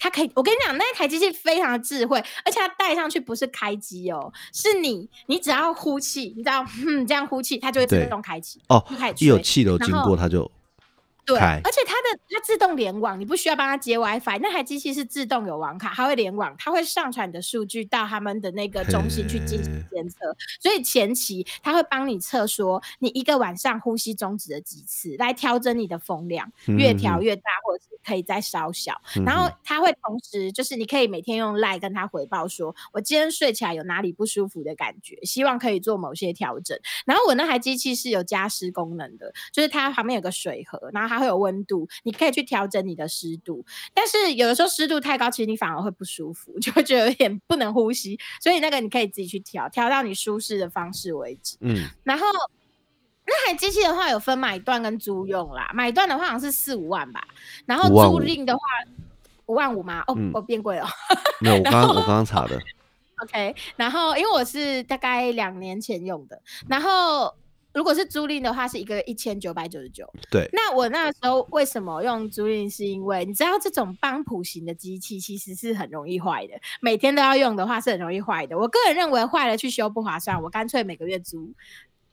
[0.00, 8.84] 它可以，我跟你讲，那一台机器非常的智慧，而且它戴上去不是开机哦，是你，你只要呼气，你知道，嗯，这样呼气，它就会自动开启哦，
[9.18, 10.50] 一有气流经过，它就。
[11.26, 11.80] 对，而且
[12.28, 20.34] 它自动联网，你不需要帮它接 WiFi，那台机器是自动有网卡，它会联网，它会上传你的数据到他们的那个中心去进行监测。
[20.60, 29.00] 所以前期它会帮你测说你一个晚上呼吸终止了几次，来调整你的风量，越调越大，或者是可以再稍小。
[29.24, 36.78] 然后它会同时就是你可以每天用 Lie 跟它回报说，我今天睡起来有哪里不舒服的感觉，希望可以做某些调整。
[37.06, 41.20] 然后我那台机器是有加湿功能的，就是它旁边有个水盒，然后它。
[41.20, 48.18] 会有温度，你可以去调整你的湿度，但是有的时候湿度太高，其实你反而会不舒服，就会觉得有点不能呼吸。
[48.40, 51.56] 所以那个你可以自己去调，调到你舒适的方式为止。
[51.60, 52.24] 嗯，然后
[53.26, 57.22] 那台机器的话有分买断跟租用啦，买断的话好像是四五万吧，
[57.66, 58.60] 然后租赁的话
[59.46, 60.02] 五万五吗？
[60.06, 60.86] 哦，我变贵了。
[61.40, 62.58] 没有，我 刚我刚刚查的。
[63.22, 67.34] OK，然后因为我是大概两年前用的，然后。
[67.72, 70.04] 如果是租赁的话，是一个一千九百九十九。
[70.28, 72.68] 对，那我那时候为什么用租赁？
[72.68, 78.58] 是因为你知道这种邦普型的机器其实是很容易坏的，每天都要用的话是很容易坏的。
[78.58, 81.52] 我个人认为坏了去修不划算，我干脆每个月租，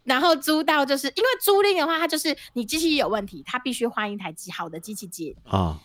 [0.03, 5.79] 然后租到就是因为租赁的话，它就是你机器有问题，它必须换一台机好的机器接啊。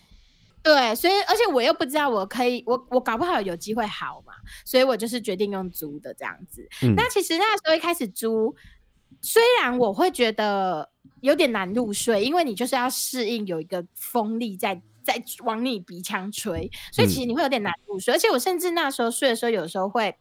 [0.61, 4.33] 对，所以而且我又不知道我可以，我我搞不好有机会好嘛，
[4.63, 6.67] 所以我就是决定用租的这样子。
[6.95, 8.55] 那其实那时候一开始租。
[9.23, 10.87] 虽然我会觉得
[11.21, 18.13] 有点难入睡，因为你就是要适应有一个风力在在往你鼻腔吹，所以其实你会有点难入睡。
[18.13, 20.15] 而且我甚至那时候睡的时候，有时候会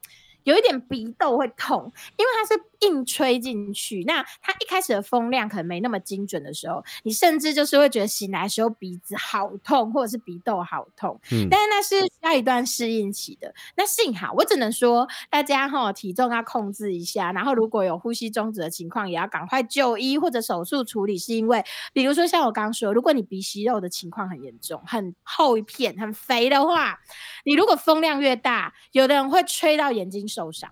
[0.45, 2.63] 有一点鼻窦会痛，因为它是。
[2.83, 11.19] 硬吹进去，那它一开始的风量可能没那么精准的时候，你甚至就是会觉得醒来的时候鼻子好痛，或者是鼻窦好痛。
[11.31, 13.55] 嗯，但是那是需要一段适应期的。
[13.77, 21.13] 那幸好，我只能说大家哈体重要控制一下，然后如果有呼吸中止的情况，也要赶快就医或者手术处理。
[21.23, 26.99] 是因为，比如说像我刚说，如果你鼻息肉的情况很严重、很厚一片、很肥的话，
[27.45, 30.69] 你如果风量越大，有的人会吹到眼睛受伤。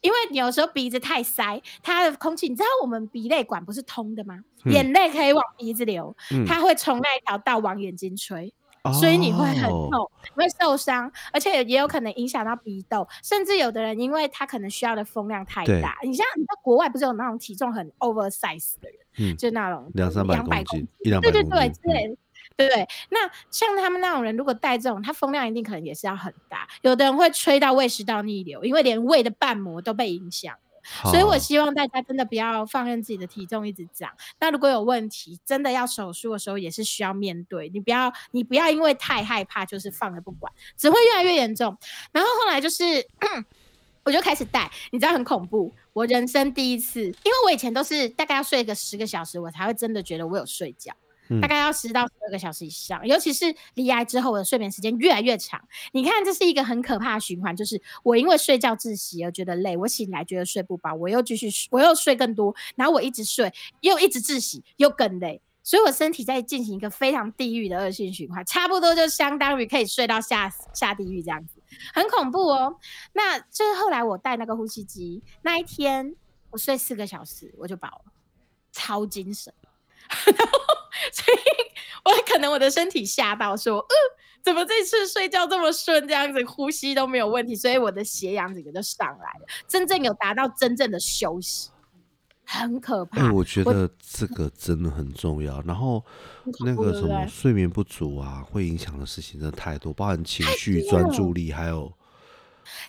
[0.00, 4.38] 因为有时候鼻子太塞，它的空气，你知道我们鼻泪管不是通的吗？
[4.64, 6.14] 眼泪可以往鼻子流，
[6.46, 8.52] 它会从那一条道往眼睛吹，
[8.98, 22.18] 所以你会很痛，会受伤，而且也有可能影响到鼻窦，甚至有的人因为他可能需要的风量太大，你像你在国外不是有那种体重很 oversize 的人，就那种两三百公斤，对对对对。
[22.68, 22.86] 对？
[23.10, 26.68] 那像他们那种人，如果带这种，他风量一定可能也是要很大。
[26.82, 30.54] 有的人会吹到胃食道逆流，因为连胃的瓣膜都被影响。
[31.04, 34.10] 所以我希望大家真的不要放任自己的体重一直涨。
[34.40, 37.68] 那如果有问题，真的要手术的时候，也是需要面对。
[37.68, 41.76] 你不要，你不要因为太害怕，就是放着不管，只会越来越严重。
[42.12, 43.06] 然后后来就是，
[44.04, 45.70] 我就开始带，你知道很恐怖。
[45.92, 50.92] 我人生第一次，因为我以前都是大概要睡个十个小时，我才会真的觉得我有睡觉。
[51.38, 55.62] 大概要十到十二个小时以上，尤其是离癌之后我的睡眠时间越来越长。
[55.92, 71.60] 你看，这是一个很可怕的循环，就是我因为睡觉窒息而觉得累，我醒来觉得睡不饱，我又继续我又睡更多，然后我一直睡，又一直窒息，又更累，所以我身体在进行一个非常地狱的恶性循环，差不多就相当于可以睡到下下地狱这样子，
[71.92, 72.76] 很恐怖哦。
[73.12, 76.14] 那就是后来我带那个呼吸机那一天，
[76.50, 78.12] 我睡四个小时我就饱了，
[78.72, 79.52] 超精神。
[81.12, 81.38] 所以
[82.04, 83.94] 我可能我的身体吓到说，呃，
[84.42, 91.70] 怎么这次睡觉这么顺，这样子呼吸都没有问题，所以我的血氧整个就上来了，真正有达到真正的休息，
[92.44, 93.20] 很可怕。
[93.20, 95.60] 哎、我觉得这个真的很重要。
[95.62, 96.04] 然后
[96.64, 101.92] 那个什么睡眠不足啊，会影响的事情真的太多，包含情绪、专注力，还有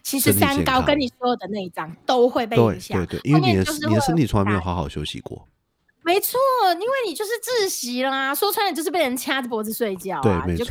[0.01, 5.47] 其实三高跟你所有的内脏都会被对影响对，对，因为你的你的身体从来没有好好休息过。
[6.13, 6.39] 没错，
[6.73, 10.65] 因为你就是窒息啦，说穿了就是被人掐着脖子睡觉对，啊，你没就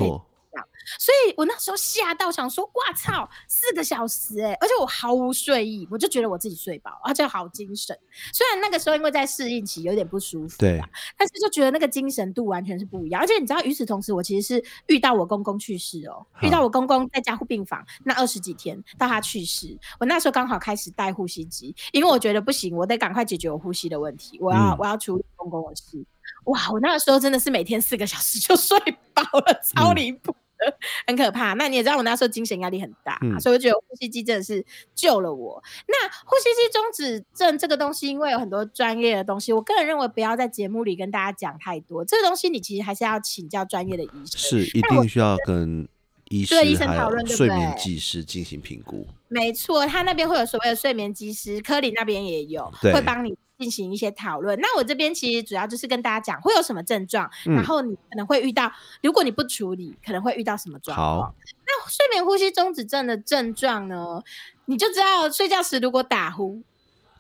[0.99, 7.97] 所以我那时候吓到，想说，哇操，四个小时哎、而且我毫无睡意，我就觉得我自己睡饱，而且好精神。
[8.33, 10.81] 虽然那个时候因为在适应期有点不舒服，对，
[11.17, 13.21] 但是就觉得那个精神度完全是不一样。
[13.21, 26.05] 而且你知道，与此同时，我其实是遇到我公公去世哦，遇到我公公在加护病房那二十几天到他去世，我那时候刚好开始戴呼吸机，因为我觉得不行，我得赶快解决我呼吸的问题，我要、嗯我要处理公公的事。
[26.45, 28.79] 哇，我那个时候真的是每天四个小时就睡
[29.15, 30.35] 饱了，超嗯离谱。
[30.61, 31.55] 的，很可怕。
[31.55, 34.65] 那你也知道，我那时候精神压力很大，嗯所以我觉得呼吸机真的是
[34.95, 35.63] 救了我。
[35.87, 42.05] 那呼吸机中止症这个东西，因为有很多专业的东西，我个人认为不要在节目里跟大家讲太多。
[42.05, 44.27] 这个东西你其实还是要请教专业的医生。
[44.27, 45.89] 是一定需要跟
[46.29, 49.07] 医师对医生讨论对不睡眠技师进行评估。
[49.29, 54.59] 没错，他那边会有所谓的睡眠技师，科里那边也有，对会帮你进行一些讨论。
[54.59, 61.35] 那我这边其实主要就是跟大家讲会有什么症状，嗯然后你可能会遇到，如果你不处理，可能会遇到什么状况好。
[61.67, 64.23] 那睡眠呼吸中止症的症状呢，
[64.65, 66.63] 你就知道睡觉时如果打呼，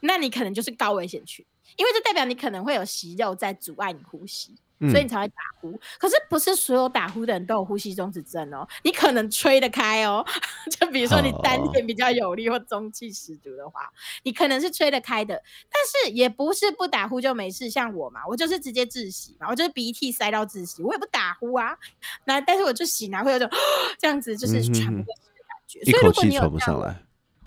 [0.00, 1.44] 那你可能就是高危险群，
[1.76, 4.55] 因为这代表你可能会有息肉在阻碍你呼吸。
[4.81, 5.79] 嗯所以你才会打呼。
[5.99, 10.25] 可是不是所有打呼的人都有呼吸中止症哦，你可能吹得开哦。
[10.71, 13.88] 就比如说你丹田比较有力或中气十足的话，
[14.25, 15.35] 你可能是吹得开的。
[15.71, 21.77] 但是也不是不打呼就没事，像我嘛，我就是直接窒息嘛，我就是鼻涕塞到窒息，我也不打呼啊。
[22.25, 23.49] 那但是我就醒来会有种
[23.99, 25.81] 这样子，就是喘不过气的感觉。
[25.81, 26.51] 一所以如果你有。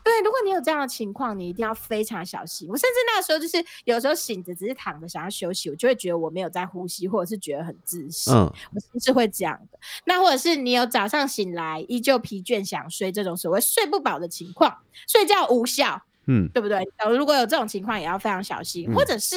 [0.03, 2.67] 对，如果你有这样的情况，你一定要非常小心。
[2.67, 8.29] 我甚至那时候就是有时候醒着只是躺着想要休息，我就会觉得我没有在呼吸，或者是觉得很窒息。
[8.31, 9.79] 嗯，我甚至会这样的。
[10.05, 16.85] 那或者是你有早上醒来依旧疲倦想睡这种所谓睡不饱的情况，睡觉无效，嗯，对不对？
[16.97, 18.91] 呃如果有这种情况，也要非常小心。
[18.91, 19.35] 嗯或者是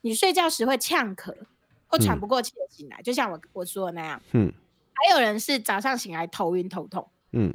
[0.00, 1.34] 你睡觉时会呛咳
[1.88, 4.22] 或喘嗯不过气的醒来，就像我我说的那样。
[4.32, 4.50] 嗯，
[4.94, 7.06] 还有人是早上醒来头晕头痛。
[7.32, 7.52] 嗯，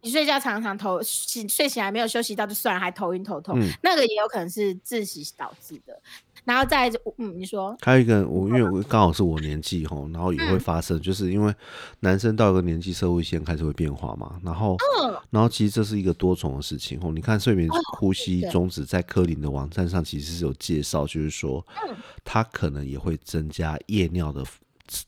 [0.00, 3.68] 你睡觉常常头醒睡醒还没有休息到就算了，还头晕头痛，嗯。
[3.82, 6.00] 那个也有可能是窒息导致的。
[6.44, 7.76] 然后再嗯，你说。
[7.82, 10.60] 还有一个，我因为我刚好是我年纪吼，然后也会嗯。
[10.60, 11.54] 发生，就是因为
[12.00, 15.14] 男生到一个年纪，社会线开始会变化嘛，然后，嗯。
[15.30, 17.12] 然后其实这是一个多重的事情吼。
[17.12, 18.50] 你看睡眠呼吸对。
[18.50, 21.96] 中止在科林的网站上其实是有介绍，就是说嗯。
[22.24, 24.44] 它可能也会增加夜尿的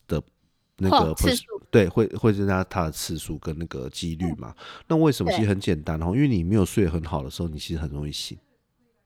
[0.07, 0.21] 的
[0.77, 4.53] 那个哦次数对，会会增加它的次数跟那个几率嘛。
[4.87, 5.31] 那为什么？
[5.31, 8.37] 其实很简单哦，因为你没有睡得很好的时候，你其实很容易醒。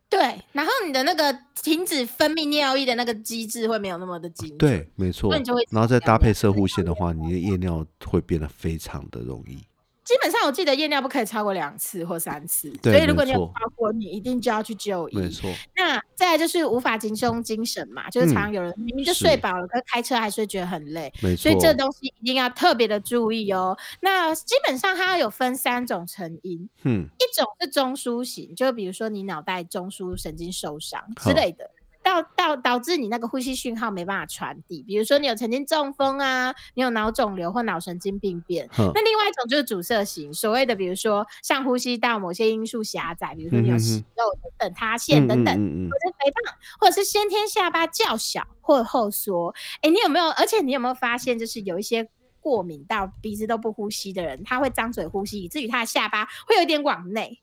[0.10, 0.20] 对，
[0.52, 4.58] 然后你的那个停止分泌尿液的那个机制会没有那么的紧。
[4.58, 5.32] 对，没错。
[5.70, 9.60] 然后再搭配射护线的话，你的夜尿会变得非常的容易。
[10.06, 15.18] 基本上我记得夜尿不可以超过两次或三次，对所以如果你有超过，你一定就要去就医。
[15.18, 21.56] 没错，那再来就是无法集中精神嘛，就是嗯常常有人明明就睡饱了，可是开车还是会觉得很累，没错所以。
[21.60, 23.76] 这东西一定要特别的注意哦。
[24.02, 31.68] 那基本上它有分三种成因，嗯，一种是中枢型，就比如说你脑袋中枢神经受伤之类的，
[32.06, 34.84] 到到导致你那个呼吸讯号没办法传递。
[34.84, 38.70] 比如说你有曾经中风啊，你有脑肿瘤或脑神经病变。
[38.78, 49.56] 那另外一种就是阻塞型，所谓的比如说像呼吸道某些因素狭窄，比如说你有息肉等等塌陷等等，嗯嗯嗯或者肥胖，或者是先天下巴较小或后缩。
[49.82, 50.30] 哎，你有没有？
[50.30, 52.08] 而且你有没有发现，就是有一些
[52.40, 57.42] 过敏到鼻子都不呼吸的人，他会张嘴呼吸，以至于他的下巴会有一点往内。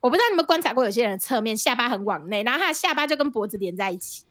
[0.00, 4.24] 我不知道你们观察过，有些人侧面下巴很往内，然后他的下巴就跟脖子连在一起，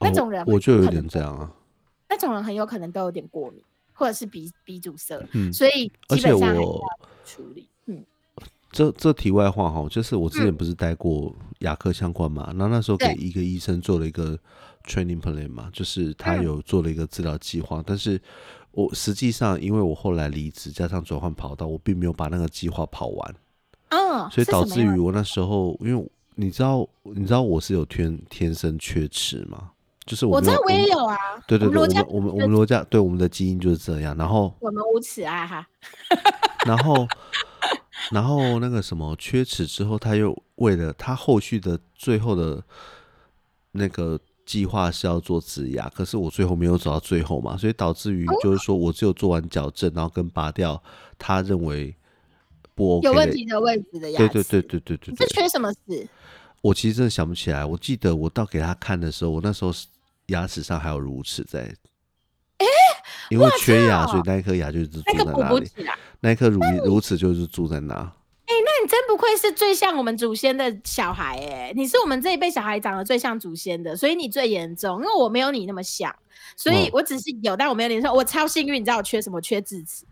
[0.00, 1.52] 那哦种人我就有点这样啊。
[2.08, 3.62] 那种人很有可能都有点过敏，
[3.92, 6.84] 或者是鼻鼻阻塞，嗯，所以而且我
[7.24, 7.68] 处理。
[7.86, 8.04] 嗯，
[8.70, 14.38] 这这题外话哈，就是我之前嗯不是待过牙科相关嘛，然后那时候给一个医生做了一个
[14.86, 18.20] training plan 嘛，就是他嗯有做了一个治疗计划，但是
[18.70, 23.34] 我实际上因为我后来离职加上转换跑道，我并没有把那个计划跑完，
[23.90, 29.70] 哦，所以导致于我那时候，因为你知道你知道我是有天天生缺齿嘛，
[30.04, 35.66] 就是我知道我也有啊，对对对，我们我们我们罗家对我们的基因就是这样，然后我们无齿爱哈，
[36.66, 37.06] 然后，
[38.10, 42.62] 然后那个什么缺齿之后，他又为了他后续的最后的
[43.72, 50.82] 那个计划是要做植牙，可是我最后没有走到最后嘛，所以导致于就是说我只有做完矫正，然后跟拔掉
[51.18, 51.94] 他认为
[52.76, 54.28] 不 OK 有问题的位置的牙齿。
[54.28, 56.08] 对对对对对对对，这缺什么事？
[56.62, 57.64] 我其实真的想不起来。
[57.64, 59.88] 我记得我到给他看的时候，我那时候是
[60.26, 61.74] 牙齿上还有乳齿在。
[63.28, 65.98] 因为缺牙，所以那一颗牙就是住在那个补不起来。
[66.20, 67.94] 那一颗乳乳齿就是住在那。
[67.94, 76.14] 哎、那你真不愧是最像我们祖先的小孩哎、你是我们这一辈小孩长得最像祖先的，所以你最严重，因为我没有你那么像，
[76.56, 79.40] 所以嗯我只是有，但我没有你说我超幸运，你知道我缺什么？
[79.40, 80.04] 缺智齿。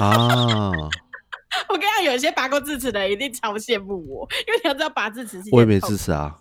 [0.00, 0.72] 啊，
[1.68, 6.36] 我跟你讲，有一些拔过智齿的人一定超羡慕我，因为你要知道拔智齿是一我也没智齿啊。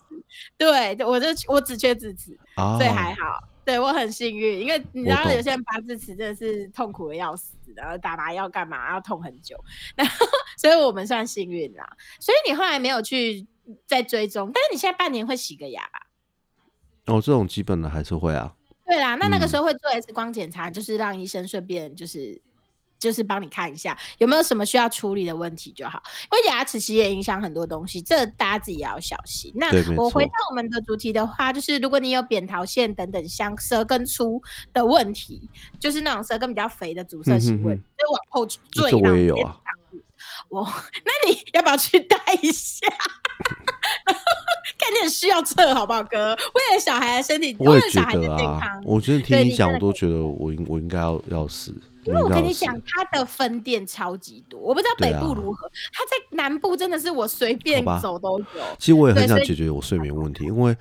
[0.58, 3.48] 对，我就我只缺智齿，啊，所以还好。
[3.64, 9.58] 对我很幸运，因为你知道有些人拔智齿真的是痛苦的要死，然后打麻药干嘛要痛很久，
[9.96, 10.26] 然后
[10.58, 11.84] 所以我们算幸运啦。
[12.20, 13.48] 所以你后来没有去
[13.88, 16.08] 再追踪，但是你现在半年会洗个牙吧？
[17.08, 18.54] 哦，这种基本的还是会啊。
[18.86, 22.40] 对啦，那那个嗯时候会做 X 光检查，就是让医生顺便就是
[22.98, 26.02] 就是帮你看一下有没有什么需要处理的问题就好。
[26.32, 29.52] 因为牙齿其实也影响很多东西，这大家自己也要小心。
[29.56, 34.42] 那我回到我们的主题的话，就是如果你有扁桃腺等等像舌根粗
[34.74, 38.92] 的问题，就是那种舌根比较肥的阻塞行为，嗯哼哼就往后坠。
[38.92, 39.58] 这我也有啊。
[40.50, 40.64] 我，
[41.04, 42.88] 那你要不要去戴一下？
[44.78, 46.34] 看你很需要测好不好，哥？
[46.34, 51.74] 为了小孩的身体，我也觉得啊我觉得听你讲，我都觉得我应我应该要要试。
[52.06, 58.46] 因为我跟你讲，它的分店超级多，我不知道北部如何，它在南部真的是我随便走都有。
[58.78, 60.76] 其实我也很想解决我睡眠问题，因为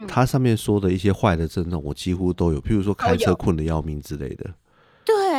[0.00, 4.50] 嗯它上面说的一些坏的症状，我几乎都有，譬如说开车困得要命之类的。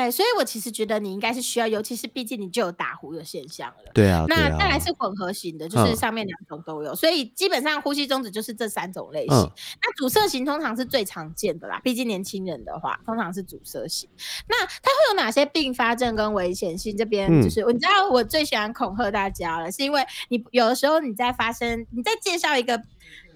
[0.05, 3.91] 对，所以我其实觉得你应该是需要，尤其是毕竟你就有打呼的现象了。
[3.93, 9.35] 对啊，对那再来啊，是混合型的，就是嗯上面两种都有，所以基本上呼吸中止就是这三种类型。
[9.35, 9.51] 嗯
[9.81, 14.09] 那阻塞型通常是最常见的啦，毕竟年轻人的话，通常是阻塞型。
[14.47, 16.95] 那它会有哪些并发症跟危险性？
[16.95, 22.81] 这边嗯就是、你知道我最喜欢恐吓大家了，是因为你有的时候你在发生你在介绍一个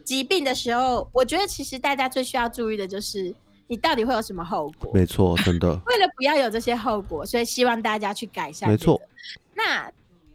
[0.03, 3.33] 疾病的时候，我觉得其实大家最需要注意的就是
[3.69, 4.91] 你到底会有什么后果。
[4.93, 8.99] 没错，真的， 为了不要有这些后果，所以希望大家去改善、没错。
[9.53, 9.89] 那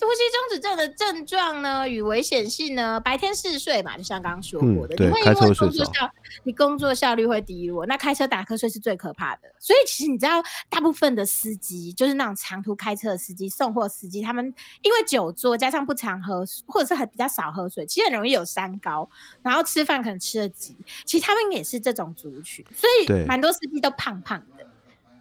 [0.05, 3.00] 呼吸中止症的症状呢与危险性呢？
[3.00, 6.11] 白天嗜睡嘛，就像刚刚说过的，你会因为工作效，
[6.44, 7.86] 你工作效率会低落。
[7.86, 9.42] 那开车打瞌睡是最可怕的。
[9.59, 19.09] 所以其实你知道，大部分的司机就是那种长途开车的司机、送货司机，他们因为久坐加上不常喝，或者是很比较少喝水，其实很容易有三高，
[19.42, 20.76] 然后吃饭可能吃的急。
[21.05, 24.66] 其实他们也是这种族群，所以蛮多司机都胖胖的。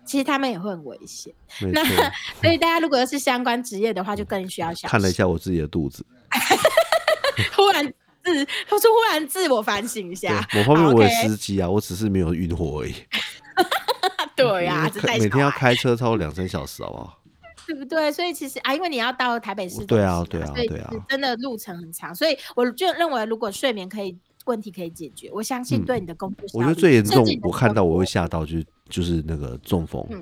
[0.06, 1.34] 其实他们也会很危险，
[1.74, 1.84] 那。
[2.42, 4.90] 所以大家如果是相关职业的话，就更需要小心。
[4.90, 6.06] 看了一下我自己的肚子，
[7.56, 7.86] 忽然
[8.24, 10.48] 自，他说忽然自我反省一下。
[10.54, 12.94] 某方面我也司机啊，我只是没有运货而已。
[14.36, 17.20] 对呀、因为这带开每天要开车超过两三小时，好不好？
[17.66, 18.12] 对不对？
[18.12, 30.06] 所以其实啊，因为你要到台北市对啊对啊对啊真的路程很长，所以我就认为，如果睡眠可以问题可以解决，我相信嗯对你的工作我觉得最严重我看到我会吓到，就是就是那个中风。
[30.10, 30.22] 嗯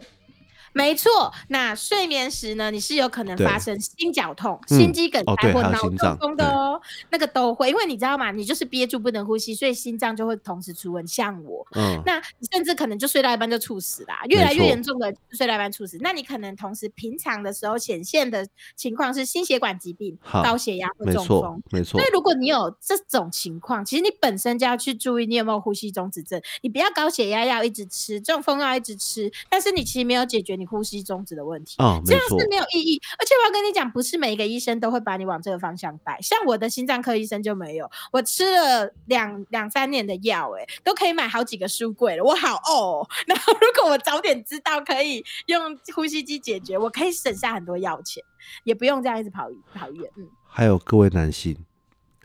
[0.74, 8.32] 没错，那睡眠时呢，你是有可能发生心绞痛、嗯心肌梗塞或脑中风的哦，那个都会，因为你知道吗？
[8.32, 11.12] 你就是憋住不能呼吸，所以心脏就会同时出问题。
[11.12, 15.98] 像我，嗯，那你甚至可能就睡到一半就猝死啦，越来越严重的睡到一半猝死。
[16.00, 26.42] 那你可能同时平常的时候显现的情况是心血管疾病、高血压或中风。，没错所以，如果你有这种情况，其实你本身就要去注意你有没有呼吸中止症。
[26.62, 31.76] 你不要高血压药一直吃，中风药一直吃，但是你其实没有解决你呼吸中止的问题。
[31.78, 36.18] 啊，没错这样是，没有意义，而且我要跟你讲，不是每一个医生都会把你往这个方向带。
[36.22, 43.06] 像我的心脏科医生就没有，我吃了两两三年的药，哎，都可以买好几个书柜了，我好哦。
[43.26, 48.24] 然后如果我早点知道可以用呼吸机解决，我可以省下很多药钱，
[48.64, 50.10] 也不用这样一直跑跑医院。
[50.18, 51.58] 嗯，还有各位男性，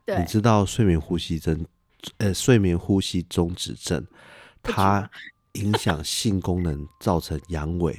[0.04, 1.66] 对你，知道睡眠呼吸症，
[2.18, 4.06] 呃，睡眠呼吸中止症，
[4.62, 5.08] 它
[5.52, 7.96] 影响性功能，造成阳痿，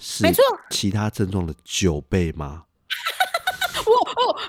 [0.00, 0.42] 是没错。
[0.70, 2.64] 其他症状的九倍吗？
[3.86, 3.92] 我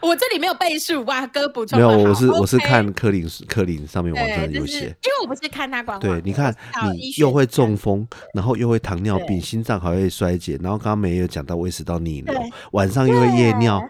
[0.03, 4.85] 我我这里没有倍数哇，哥补充没有，我是我是看柯林柯林上面网对，站有写因。
[4.85, 6.55] 为我不是看他官网，对，你看
[6.93, 12.35] 你又会中风，然后又会糖尿病，心脏还会衰竭，然后刚刚没有讲到胃食道逆流，
[12.71, 13.81] 晚上又会夜尿，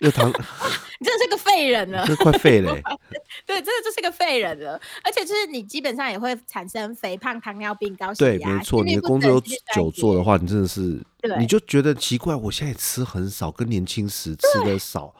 [0.00, 2.04] 又糖，你真的是个废人了。
[2.06, 2.82] 这快废了欸。
[3.46, 8.48] 对，真的就是个废人了，而且就是你基本上也会产生肥胖、糖尿病、高血压对，压。
[8.48, 11.00] 没错，你的工作又不整心律衰竭，久坐的话，你真的是，
[11.38, 15.14] 你就觉得奇怪，我现在吃很少，跟年轻时吃的少，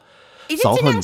[0.61, 1.01] 少很多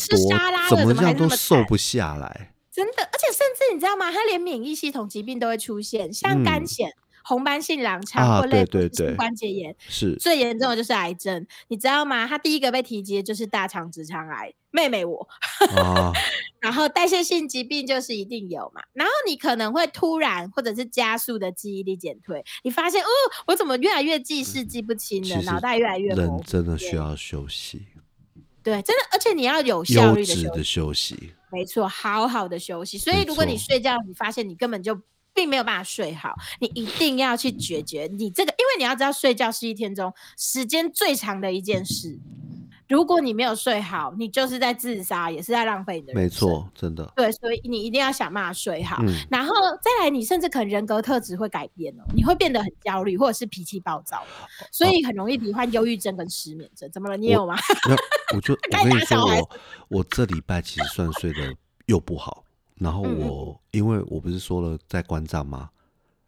[0.70, 2.54] 怎么样都瘦不下来。
[2.72, 4.12] 真的，而且甚至你知道吗？
[4.12, 6.90] 他连免疫系统疾病都会出现，像肝癣、
[7.24, 12.28] 红斑性狼疮啊或类对对对性关节炎，是最严重的就是癌症，你知道吗？
[12.28, 15.28] 他第一个被提及的就是大肠直肠癌，妹妹我。
[15.76, 16.12] 啊，
[16.60, 23.08] 然后代谢性疾病就是一定有嘛，然后你可能会突然或者是加速的记忆力减退，你发现哦，
[23.48, 26.44] 我怎么越来越记事记不清了，脑袋越来越模人。
[26.46, 27.86] 真的需要休息，
[28.64, 31.34] 对，真的，而且你要有效率的休息。
[31.52, 32.98] 没错，好好的休息。
[32.98, 34.96] 所以如果你睡觉，你发现你根本就
[35.34, 42.20] 并没有办法睡好，你一定要去解决你这个，因为你要知道睡觉是一天中时间最长的一件事。
[42.90, 46.46] 如果你没有睡好，你就是在自杀，也是在浪费你的人生。
[46.46, 47.10] 没错，真的。
[47.16, 48.98] 对，所以你一定要想办法睡好。
[49.02, 54.22] 嗯，然后再来，你甚至可能人格特质会改变哦，你会变得很焦虑，或者是脾气暴躁，
[54.74, 56.92] 所以很容易罹患忧郁症跟失眠症。
[56.92, 57.16] 怎么了？
[57.16, 57.56] 你有吗？
[57.88, 57.96] 那
[58.36, 59.50] 我就 我跟你说，我
[59.88, 61.56] 我这礼拜其实算睡得
[61.86, 62.44] 又不好，
[62.82, 65.70] 然后我因为我不是说了在关账吗？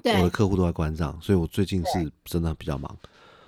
[0.06, 2.95] 我的客户都在关账，所以我最近是真的比较忙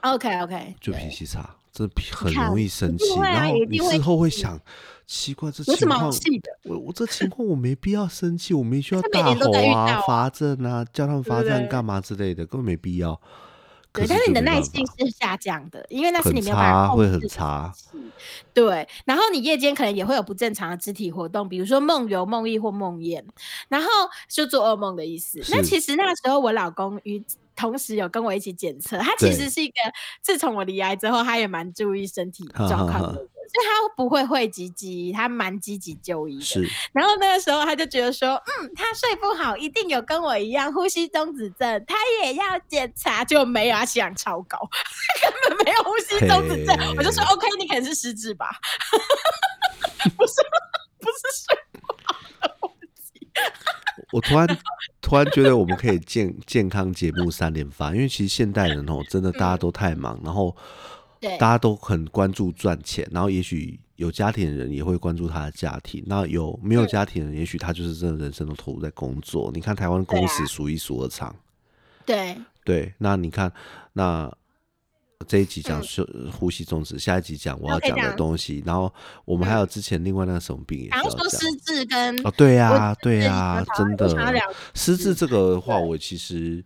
[0.02, 3.04] ，，OK OK，就脾气差，真的很容易生气。
[3.20, 4.60] 然后你事后会气想，
[5.06, 6.10] 奇怪，这情况？
[6.64, 13.20] 我我这情况我没必要生气，我没需要大吼啊、在遇到啊罚站啊，叫他们罚对不对站干嘛之类的，根本没必要。
[13.96, 17.74] 可对，但是你的耐性是下降的，因为那是你没有办法差，会很控制的差。
[18.54, 23.24] 对，然后你夜间可能也会有不正常的肢体活动，比如说梦游、梦呓或梦魇，
[23.70, 23.88] 然后
[24.28, 25.42] 就做噩梦的意思。
[25.50, 27.24] 那其实那时候我老公与
[27.56, 29.76] 同时有跟我一起检测，他其实是一个
[30.22, 36.46] 自从我离癌之后，他也蛮注意身体 状况的人，所以他不会讳疾忌医，他蛮积极就医的。
[36.46, 44.58] 是然后那个时候他就觉得说，嗯，他睡不好，一定有跟我一样呼吸中止症，他也要检查，就没有，他血氧超高，
[45.22, 46.76] 他根本没有呼吸中止症。
[46.98, 48.50] 我就说 OK，你可能是失智吧，
[50.18, 50.34] 不是
[51.00, 52.72] 不是睡不好的问
[53.12, 53.30] 题。
[54.12, 54.58] 我突然
[55.02, 60.56] 突然觉得我们可以健健康节目三连发，因为其实现代人哦，真的大家都太忙，然后
[61.28, 61.38] 对。
[61.38, 69.52] 大家都很关注赚钱，然后也许有家庭的人也会关注他的家庭，那有没有家庭的人，也许他就是真的人生都投入在工作。
[69.54, 71.36] 你看台湾工时数一数二长，
[72.06, 72.38] 对。
[72.64, 73.52] 对，那你看
[73.94, 74.32] 那。
[75.30, 75.84] 这一集讲嗯。
[75.84, 84.08] 休呼吸中止，下一集讲我要讲的东西，然后我们还有之前另外那个什么病也是然要讲后说失智跟哦，对呀、我对呀、真的。
[84.76, 86.64] 失智这个的话，我其实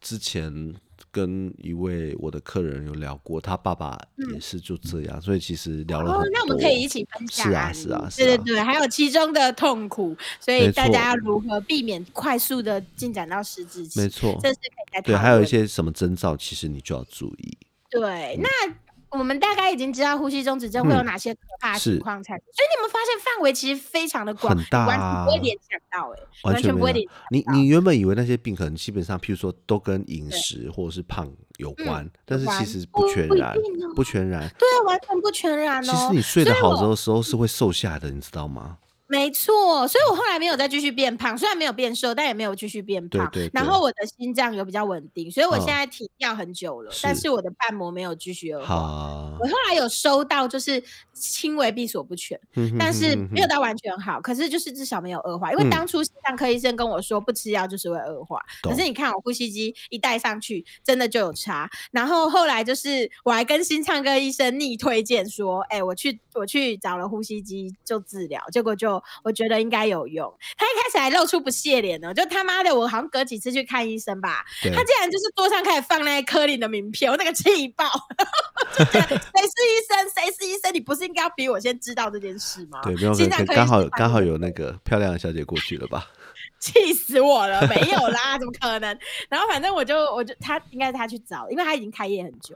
[0.00, 0.74] 之前
[1.12, 3.98] 跟一位我的客人有聊过，他爸爸
[4.32, 14.00] 也是就这样，所以其实聊了很多。，那我们可以一起分享是啊是啊是啊对对对，还有其中的痛苦，所以大家要如何避免快速的进展到失智期？
[14.00, 17.58] 没错这是可以再对，还有一些什么征兆，其实你就要注意。
[17.90, 18.48] 对，那
[19.10, 33.54] 我们大概已经知道呼吸中止症会有嗯哪些可怕的情况产生，所以你们发现范围其实非常的广，很大你完全不会啊联想到、欸，哎，完全不会联想你到你原本以为那些病可能基本上，譬如说都跟饮食或者是胖有关，但是其关实不全然
[33.94, 34.48] 不全然。
[34.58, 35.92] 对啊，完全不全然哦。
[35.92, 38.78] 其实你睡得好之后，时候是会瘦下来的，你知道吗？
[39.10, 43.28] 没错，所以我后来没有再继续变胖，虽然没有变瘦，但也没有继续变胖。
[43.32, 48.66] 对对对然后我的心脏有比较稳定，所以我嗯现在停药很久了，但是是我的瓣膜没有继续恶化。
[48.66, 50.80] 好我，后来有收到就是
[51.12, 55.50] 轻微闭锁不全，嗯但是没有到完全好，可是就是至少没有恶化。
[55.50, 61.68] 因为嗯当初心脏科医生跟我说不吃药就是会恶化，可是你看我呼吸机一戴上去，真的就有差。
[61.90, 70.32] 然后后来就是我还跟心脏科医生逆推荐说，哎、我去我去找了呼吸机就治疗，结果就我觉得应该有用。
[70.56, 77.84] 他一开始还露出不屑脸呢，就他妈的我好像隔几次去看医生吧，他竟然就是桌上开始放那些科林的名片，我那个气爆，
[78.76, 80.10] 就觉得谁是医生？
[80.14, 80.72] 谁是医生？
[80.74, 82.80] 你不是应该要比我先知道这件事吗？
[82.82, 86.06] 对，没有心脏科刚好刚好有那个漂亮的小姐过去了吧？
[86.60, 87.66] 气死我了！
[87.68, 88.98] 没有啦，怎么可能？
[89.30, 92.54] 然后反正我就我就他应该是他去找，因为他已经开业很久。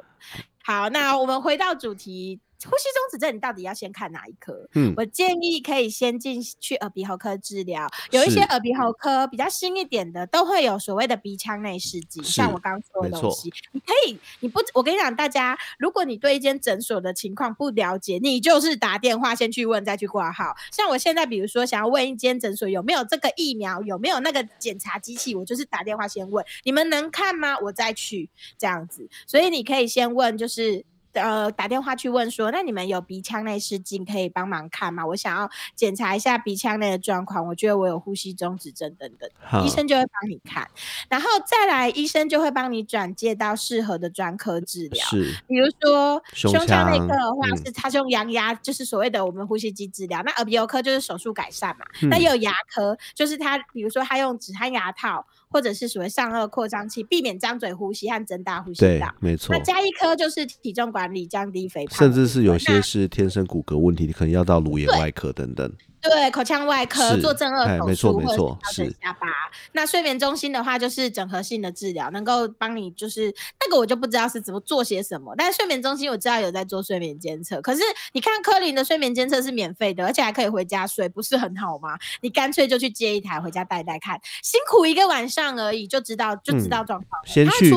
[0.62, 4.69] 好，那我们回到主题，呼吸中止症你到底要先看哪一科？
[4.75, 20.55] 嗯，我建议可以先进去耳鼻喉科治疗，有一些耳鼻喉科比较新一点的，都会有所谓的鼻腔内视镜，像我刚刚说的东西，你可以，你不，我跟你讲，大家，如果你对一间诊所的情况不了解，你就是打电话先去问，再去挂号。
[20.73, 27.59] 像我现在，比如说想要问一间诊所有没有这个疫苗，有没有那个检查机器，我就是打电话先问，你们能看吗？
[27.59, 29.09] 我再去这样子。
[29.27, 30.85] 所以你可以先问，就是。
[31.15, 35.07] 呃打电话去问说，那你们有鼻腔内视镜可以帮忙看吗？
[35.07, 40.69] 我想要检查一下鼻腔内的状况，我觉得我有呼吸中止症等等，医生就会帮你看，
[41.09, 52.09] 然后再来医生就会帮你转介到适合的专科治疗，是，比如说胸腔内科的话嗯是他是用阳压，就是所谓的我们呼吸机治疗，那耳鼻喉科就是手术改善嘛，嗯。
[52.09, 59.63] 那也有牙科，就是他比如说他用止鼾牙套或者是所谓上颚扩张器，避免张嘴呼吸和增大呼吸对道。，没错那。
[59.63, 65.73] 加一颗就是体重管理，降低肥胖甚，至是有些是天生骨骼问题，你可能要到乳炎外科等等。
[66.05, 69.27] 对口腔外科做正颚手哎没错术或者是没错调整是下巴。
[69.73, 73.35] 那睡眠中心的话，就是整合性的治疗，能够帮你就是
[73.65, 77.61] 那个我就不知道是怎么做些什么，但是睡眠中心我知道有在做睡眠监测。
[77.63, 77.83] 可是
[78.13, 81.99] 你看科林的睡眠监测是免费的，而且还可以回家睡，不是很好吗？
[82.21, 87.27] 你干脆就去接一台回家带带看，辛苦一个晚上而已，就知道就知道状况了。
[87.27, 87.75] 先去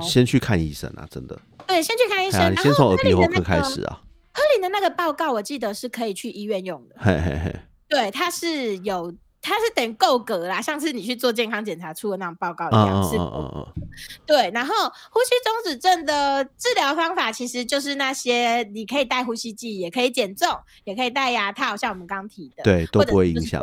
[0.00, 1.38] 先去看医生啊，真的。
[1.66, 4.00] 对，先去看医生，先从耳鼻喉科开始啊。
[4.32, 6.96] 科林的那个报告，我记得是可以去医院用的。
[6.98, 7.54] 嘿嘿嘿，
[7.88, 13.16] 对，它是有，它是等于够格啦，像是你去做健康检查出的那种报告一嗯样，是
[14.24, 14.50] 对。
[14.52, 14.74] 然后
[15.10, 20.48] 呼吸中止症的治疗方法其实就是那些，你可以戴呼吸机，也可以减重，
[20.84, 23.62] 也可以戴牙套，像我们刚提的，对，都不会影响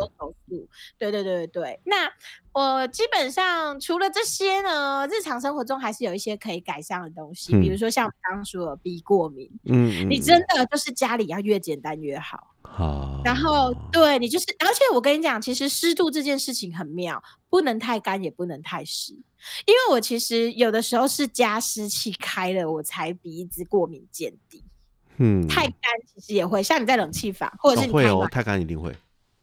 [0.98, 1.80] 对对对对对。
[1.86, 2.10] 那
[2.52, 12.54] 我基本上除了这些呢，日常生活中还是有一些可以改善的东西，比如嗯说像我刚刚说的鼻过敏，嗯嗯，你真的就是家里要越简单越好。
[12.62, 13.22] 好。
[13.24, 19.14] 然后对你就是，而且我跟你讲，其实湿度这件事情很妙，不能太干，也不能太湿。
[19.66, 24.64] 因为我其实有的时候是加湿器开了，我才鼻子过敏见底。
[25.18, 25.78] 嗯，太干
[26.14, 28.96] 其实也会，像你在冷气房，或者哦会哦，太干一定会。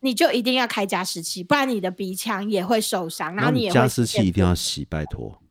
[0.06, 5.42] 你就一定要开加湿器，不然你的鼻腔也会受伤，然然后你加湿器一定要洗，拜托。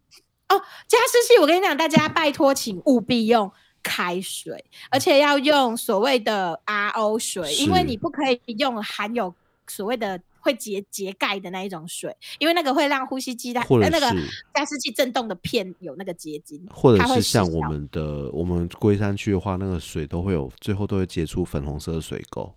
[0.47, 0.55] 哦，
[0.87, 3.51] 加湿器，我跟你讲，大家拜托，请务必用
[3.83, 9.35] 开水，而且要用所谓的 RO 水，因为你不可以用含有
[9.67, 22.51] 所谓的会结结盖的那一种水，因为那个会让呼吸机它或者呃那个是加湿器震动的片有那个结晶，或者是像我们的我们龟山区的话，那个水都会有，最后都会结出粉红色的水垢，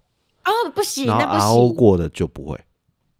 [0.48, 1.74] 哦，不行，那不行。
[1.74, 2.58] 过的就不会。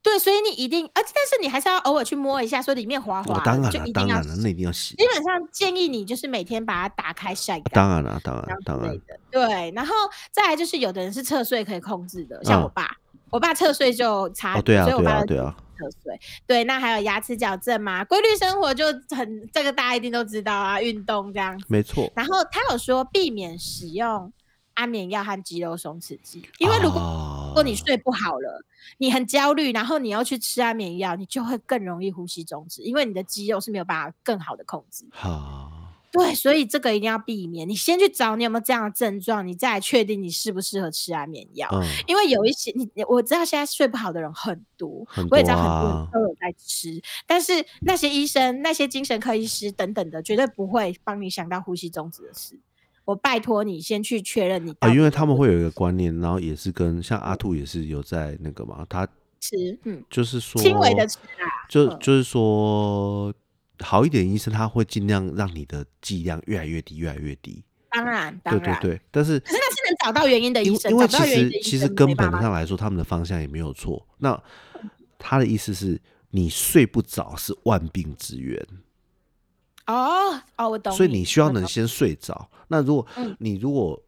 [0.01, 4.95] 对，所以你一定，而但是你还是要偶尔去摸一下，说里面滑滑哦，的，当然了，就一定要当然了，那一定要洗。
[4.97, 7.65] 基本上建议你就是每天把它打开晒干。
[7.75, 8.97] 当然了，当然，当然。
[9.31, 9.95] 对，然后
[10.31, 12.97] 再来就是有的人是侧睡可以控制的，像我嗯爸，
[13.31, 16.21] 我爸侧睡就差哦，对啊，对啊，所以我爸就对啊，侧睡。
[16.47, 21.61] 对，那还有牙齿矫正嘛，规律生活就很这个大家一定都知道啊，运动这样。
[21.67, 22.11] 没错。
[22.15, 24.33] 然后他有说避免使用
[24.79, 28.65] 安眠药和肌肉松弛剂，因为如果、啊如果你睡不好了，
[28.99, 35.05] 你很焦虑，然后你要去吃安眠药，你就会更容易呼吸中止，因为你的肌肉是没有办法更好的控制。
[35.11, 35.73] 好，
[36.13, 37.69] 对，所以这个一定要避免。
[37.69, 41.69] 你先去找你有没有这样的症状，你再来确定你适不适合吃安眠药。
[41.73, 52.61] 嗯，因为有一些你我知道现在睡不好的人很多，很我也知道很多人啊都有在吃，但是那些医生、那些精神科医师等等的，绝对不会帮你想到呼吸中止的事。
[53.09, 59.07] 我拜托你先去确认你啊，因为他们会有一个观念，然后也是跟像阿兔也是有在那个嘛，他
[59.41, 63.33] 吃，嗯，就是说轻微的吃啊，嗯就就是说
[63.79, 67.65] 好一点医生他会尽量让你的剂量越来越低，越来越低。
[67.91, 74.07] 当然对当然，对对，但是可是那是能找到原因的医生，因因为其找到原因实其实根本上来说，他们的方向也没有错。
[74.19, 74.39] 那
[75.19, 75.99] 他的意思是
[76.29, 78.63] 你睡不着是万病之源，
[79.89, 82.49] 哦哦，我懂所以你需要能先睡着。
[82.69, 83.37] 那如果嗯。
[83.41, 84.01] 你如果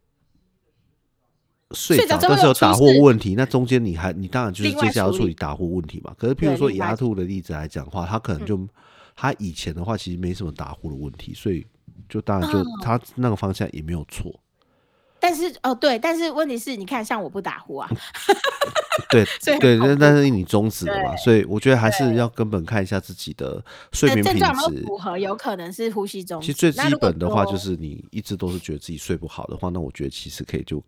[1.73, 6.15] 睡睡着但是有打呼问题，那中间你还你当然就是接下来要处理打呼问题嘛。
[6.19, 8.47] 可是譬如说以阿兔的例子来讲的话，他可能嗯。
[8.47, 8.69] 就
[9.17, 11.67] 他以前的话其实没什么打呼的问题，所以
[12.09, 12.65] 就当然就哦。
[12.83, 14.33] 他那个方向也没有错。
[15.31, 17.89] 但是哦对，但是问题是，你看像我不打呼啊，
[19.11, 19.25] 对
[19.61, 24.83] 对， 但但是你终止了嘛，所以我觉得还是要根本看一下自己的睡眠品质。
[24.85, 26.47] 符合，有可能是呼吸中止。
[26.47, 30.83] 其实最基本的话，就是你一直都是觉得自己睡不好的话，那我觉得其实可以就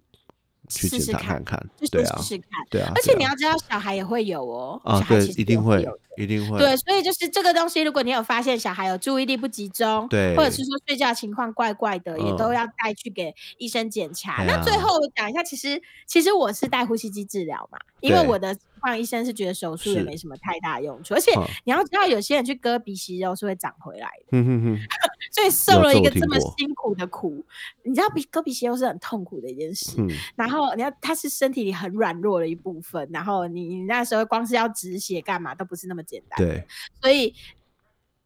[0.68, 1.86] 去检试试看查看看就。
[1.88, 2.46] 对啊，试试看。
[2.70, 4.80] 对啊，而且你要知道，小孩也会有哦。
[4.84, 6.58] 啊，对一定会有，一定会。
[6.58, 14.44] 对，所以就是这个东西，如果你有发现小孩有注意力不集中，对或者是说睡觉情况怪怪的，也都嗯要带去给医生检查。
[14.44, 20.04] 那最后我讲一下，其实其实我是带呼吸机治疗嘛，因为我的情况医生是觉得手术也是。
[20.04, 24.78] 没什么太大用处，而且嗯你要知道，有些人去割鼻息肉是会长回来的，哼哼哼，
[25.32, 27.44] 所以受了一个这么辛苦的苦，
[27.84, 29.94] 你知道鼻割鼻息肉是很痛苦的一件事。
[29.98, 36.66] 嗯，然后你要，它是身体里很软弱的一部分，然后你你那时候光是要止血干嘛都不是那么简单，，对，
[37.00, 37.34] 所以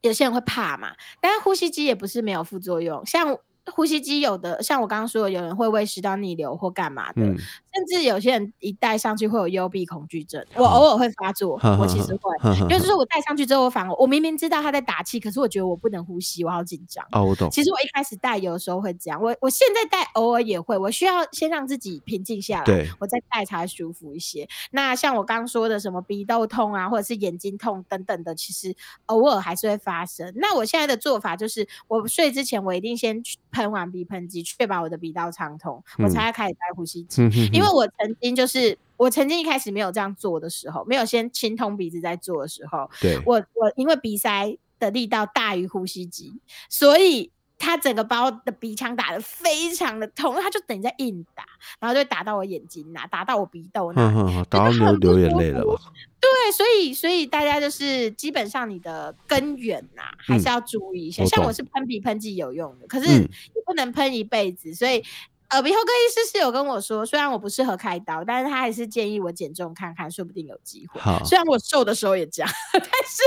[0.00, 3.38] 有些人会怕嘛，但是呼吸机也不是没有副作用，像
[3.74, 7.36] 呼吸机有的，像我刚刚说的，有人会胃食道逆流或干嘛的，嗯
[7.76, 17.04] 甚至有些人一戴上去会有幽闭恐惧症，我偶尔会发作，我其实会，就是说我戴上去之后，我反而我明明知道他在打气，可是我觉得我不能呼吸，我好紧张。
[17.12, 17.50] 哦，我懂。
[17.50, 24.48] 其实我一开始戴有的时候会这样，我我现在戴偶尔也会，我需要先让自己平静下来，我再戴才舒服一些。
[24.70, 30.32] 那像我刚刚说的什么鼻窦痛啊，或者是眼睛痛等等的，其实偶尔还是会发生。
[30.36, 37.22] 那我现在的做法就是，我睡之前我一定先去喷完鼻喷剂，确保我的鼻道畅通，我才要开始戴呼吸机。
[37.54, 46.38] 因为我曾经就是我曾经一开始没有这样做的时候，没有先清通鼻子再做的时候，对，我我因为鼻塞的力道大于呼吸机，
[46.68, 51.44] 所以它整个把我的鼻腔打得非常的痛，他就等于在硬打，
[51.80, 54.14] 然后就会打到我眼睛呐、打到我鼻窦那里。
[54.14, 55.80] 哼哼哼， 打到流眼泪了吧？
[56.20, 61.24] 对，所以所以大家就是基本上你的根源呐、还是要注意一下。
[61.24, 63.28] 像我是喷鼻喷剂有用的，可是
[63.64, 65.02] 不能喷一辈子，所以。
[65.50, 71.00] 耳鼻喉科医师是有跟我说，虽然我不适合开刀，但是他还是建议我减重看看，说不定有机会。
[71.00, 73.22] 好，虽然我瘦的时候也这样， 但是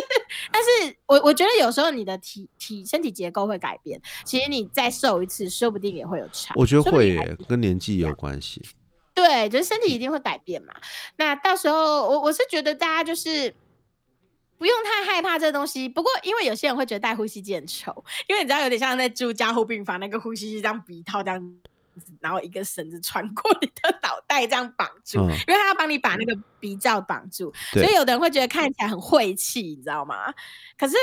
[0.51, 6.53] 但是我我觉得有时候你的体体身体结构会改变，其实你再瘦一次，说不定也会有差。
[6.55, 8.61] 我觉得会耶，跟年纪有关系。
[9.13, 10.73] 对，就是身体一定会改变嘛。
[11.17, 13.53] 那到时候我我是觉得大家就是。
[14.57, 21.41] 不用太害怕这东西，不过因为有些人会觉得戴呼吸机很丑，因为你知道有点像在住加护病房那个呼吸机这样鼻套这样
[21.97, 30.33] 子，然后一个绳子穿过你的脑袋这样绑住，嗯因为他要帮你把那个鼻罩绑住，所以有的人会觉得看起来很晦气，你知道吗？
[30.77, 30.95] 可是，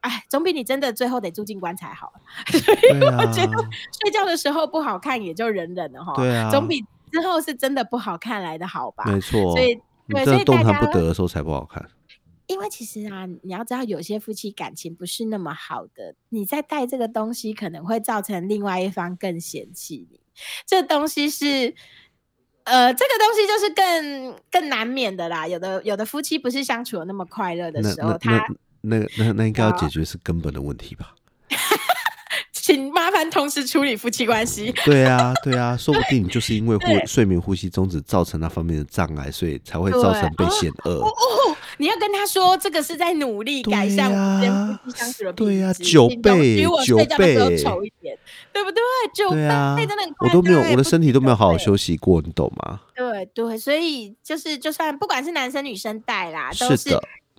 [0.00, 2.12] 哎，总比你真的最后得住进棺材好。
[2.50, 3.68] 所以我觉得啊
[4.02, 9.04] 睡觉的时候不好看也就忍忍了哈，对啊总比之后是真的不好看来的好吧？
[9.06, 9.74] 没错所，以
[10.06, 11.88] 你对，所以动弹不得的时候才不好看。
[12.48, 20.20] 因为其实啊，你要知道，有些夫妻感情不是那么好的，你在带这个东西，可能会造成另外一方更嫌弃你。
[20.66, 21.74] 这东西是，
[22.64, 25.46] 呃，这个东西就是更更难免的啦。
[25.46, 28.46] 有的有的夫妻不是相处的那么快乐的那时候，那他
[28.82, 31.14] 那那那那应该要啊解决是根本的问题吧？
[32.52, 34.72] 请麻烦同时处理夫妻关系。
[34.84, 41.02] 对啊，对啊， 说不定就是因为呼睡眠呼吸终止造成那方面的障碍，所以才会造成被险恶。
[41.02, 45.32] 哦哦，你要跟他说，这个是在努力改善我们之间夫妻相处的。
[45.32, 48.18] 对呀九请容许倍我九睡觉的时候倍丑一点，
[48.52, 48.82] 对不对？
[49.14, 52.80] 九倍对啊真的很我都没有，我的身体都没有好好休息过，你懂吗？
[52.94, 56.96] 对对，所以就是，就算不管是男生女生带啦，都是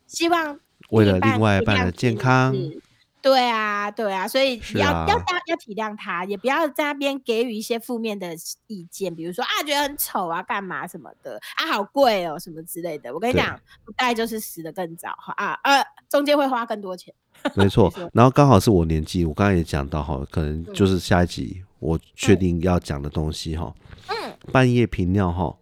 [0.07, 0.59] 希望
[0.89, 2.81] 为了另外一半的健康此
[3.23, 8.35] 对啊，对啊，所以要、啊要大要体谅他，也不要在那边给予一些负面的
[8.67, 13.13] 意见，比如说啊觉得很丑啊，干嘛什么的啊，好贵哦什么之类的。
[13.13, 17.13] 我跟你对讲，不戴就是死的更早啊，呃，中间会花更多钱。
[17.55, 17.91] 没错。
[18.11, 23.73] 然后刚好是我年纪，我刚才也讲到哈，可能嗯就是下一集我确定要讲的东西哈。
[24.07, 25.55] 嗯，半夜频尿哈，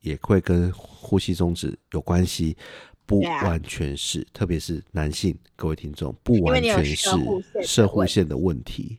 [0.00, 2.56] 也会跟呼吸中止有关系，
[3.06, 7.10] 不完全是，特别是男性，各位听众，不完全是
[7.62, 8.98] 射护腺的问题。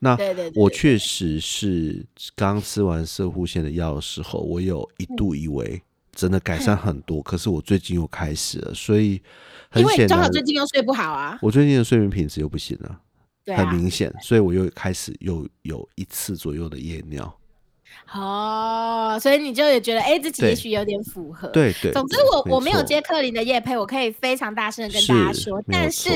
[0.00, 0.18] 那
[0.54, 5.80] 我确实是刚吃完射护腺的药的时候，我有一嗯度以为
[6.12, 9.22] 真的改善很多，可是我最近又开始了，所以
[9.70, 13.00] 很显然，刚好最近又睡不好啊，我最近的睡眠品质又不行了，
[13.54, 17.32] 很明显，所以我又开始又有一次左右的夜尿。
[18.12, 21.48] 哦，所以你就也觉得，哎，自己也许有点符合。
[21.48, 26.10] 对对，总之对我我没有接柯林的夜配，我可以非常大声的跟大家是说，但是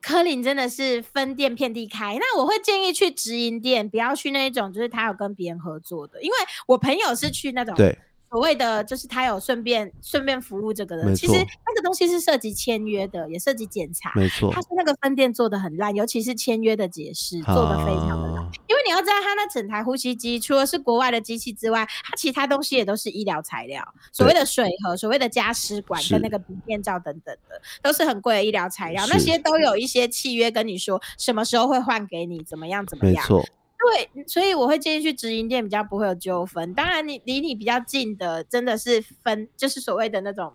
[0.00, 2.16] 柯林真的是分店遍地开。
[2.20, 6.36] 那我会建议去直营店，不要去那一种就是他有跟别人合作的，因为
[6.66, 7.98] 我朋友是去那种对，
[8.34, 14.10] 所谓的就是他有顺便顺便服务这个人，其实错那个东西是涉及签约的，也涉及检查。
[14.16, 18.38] 没错他，说那个分店做的很烂，尤其是签约的解释做的非常的烂。
[18.38, 29.06] 啊因为你要知道，他那整台呼吸机除了是国外的机器之外，它其他东西也都是医疗材料，所谓的水盒、所谓的加湿管跟那个鼻面罩等等的，都是很贵的医疗材料。
[29.06, 33.14] 那些都有一些契约跟你说什么时候会换给你，怎么样怎么样。
[33.14, 33.44] 没错，
[33.78, 36.72] 对，所以我会建议去直营店，比较不会有纠纷。
[36.74, 40.54] 当然你，离你比较近的，真的是分，就是所谓的那种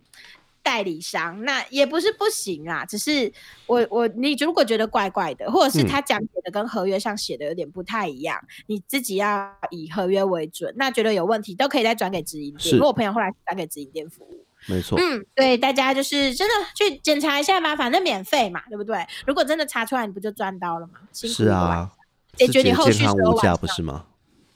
[0.63, 2.85] 代理商，那也不是不行啦。
[2.85, 3.31] 只是
[3.67, 10.73] 我我你如果觉得怪怪的，或者是嗯他讲解的跟合约上写的有点不太一样，你自己要以合约为准。
[10.75, 12.59] 那觉得有问题，都可以再转给直营店。
[12.59, 14.45] 是因为我朋友后来转给直营店服务。
[14.67, 19.05] 没错，嗯，对，大家就是真的去检查一下嘛，反正免费嘛，对不对？
[19.25, 20.99] 如果真的查出来，你不就赚到了吗？
[21.13, 21.89] 辛苦是啊，
[22.39, 24.05] 解决你后续健康无价，所有晚上不是吗？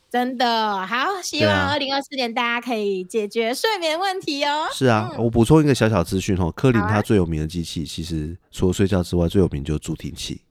[0.09, 4.67] 真的好，希望二零二四年大家可以解决睡眠问题哦。
[4.71, 10.41] 是啊，嗯我补充一个小小资讯哦，科林好啊它最有名的机器，其实除了睡觉之外，最有名就是助听器。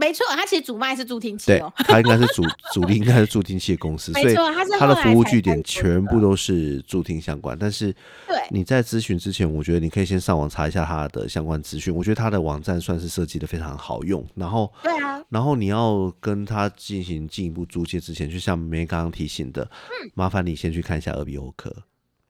[0.00, 7.58] 没错，他其实主卖是助听器对哦，，它应该是主主力应该是助听器的公司， 所以没错，它是它的服务据点全部都是助听相关。
[7.58, 7.92] 但是
[8.28, 11.92] 对你在咨询之前，我觉得你可以先上网查一下他的相关资讯。
[11.92, 21.74] 我觉得他的网站算是设计的非常好用，然后对啊，然后你要跟他进行进一步租借之前，就像梅刚刚提醒的，嗯麻烦你先去看一下耳鼻喉科，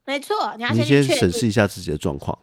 [0.06, 0.34] 没错，
[0.72, 2.38] 你先审视一下自己的状况。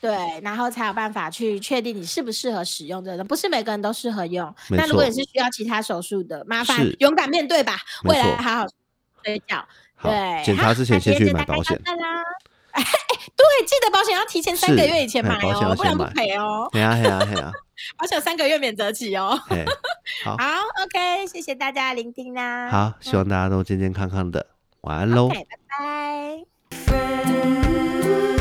[0.00, 4.54] 对，然后才有办法去确定你适不适合使用这个，不是每个人都适合用。
[4.70, 8.66] 那如果错你是需要其他手术的，麻烦勇敢面对吧，未来好好
[9.24, 9.56] 睡觉。
[9.94, 12.22] 好对，，检查之前先去买保险啦。
[12.72, 12.82] 哎，
[13.34, 16.68] 对，记得保险要提前三个月以前买哦，不然不赔哦。
[16.72, 17.50] 嘿呀嘿呀嘿呀，
[17.96, 19.38] 保险三个月免责期哦。
[20.22, 20.44] 好 好
[20.84, 22.68] ，OK，谢谢大家聆听啦。
[22.70, 24.46] 好，希望大家都健健康康的，
[24.82, 25.28] 晚安喽。
[25.28, 25.46] 拜
[26.86, 28.35] 拜。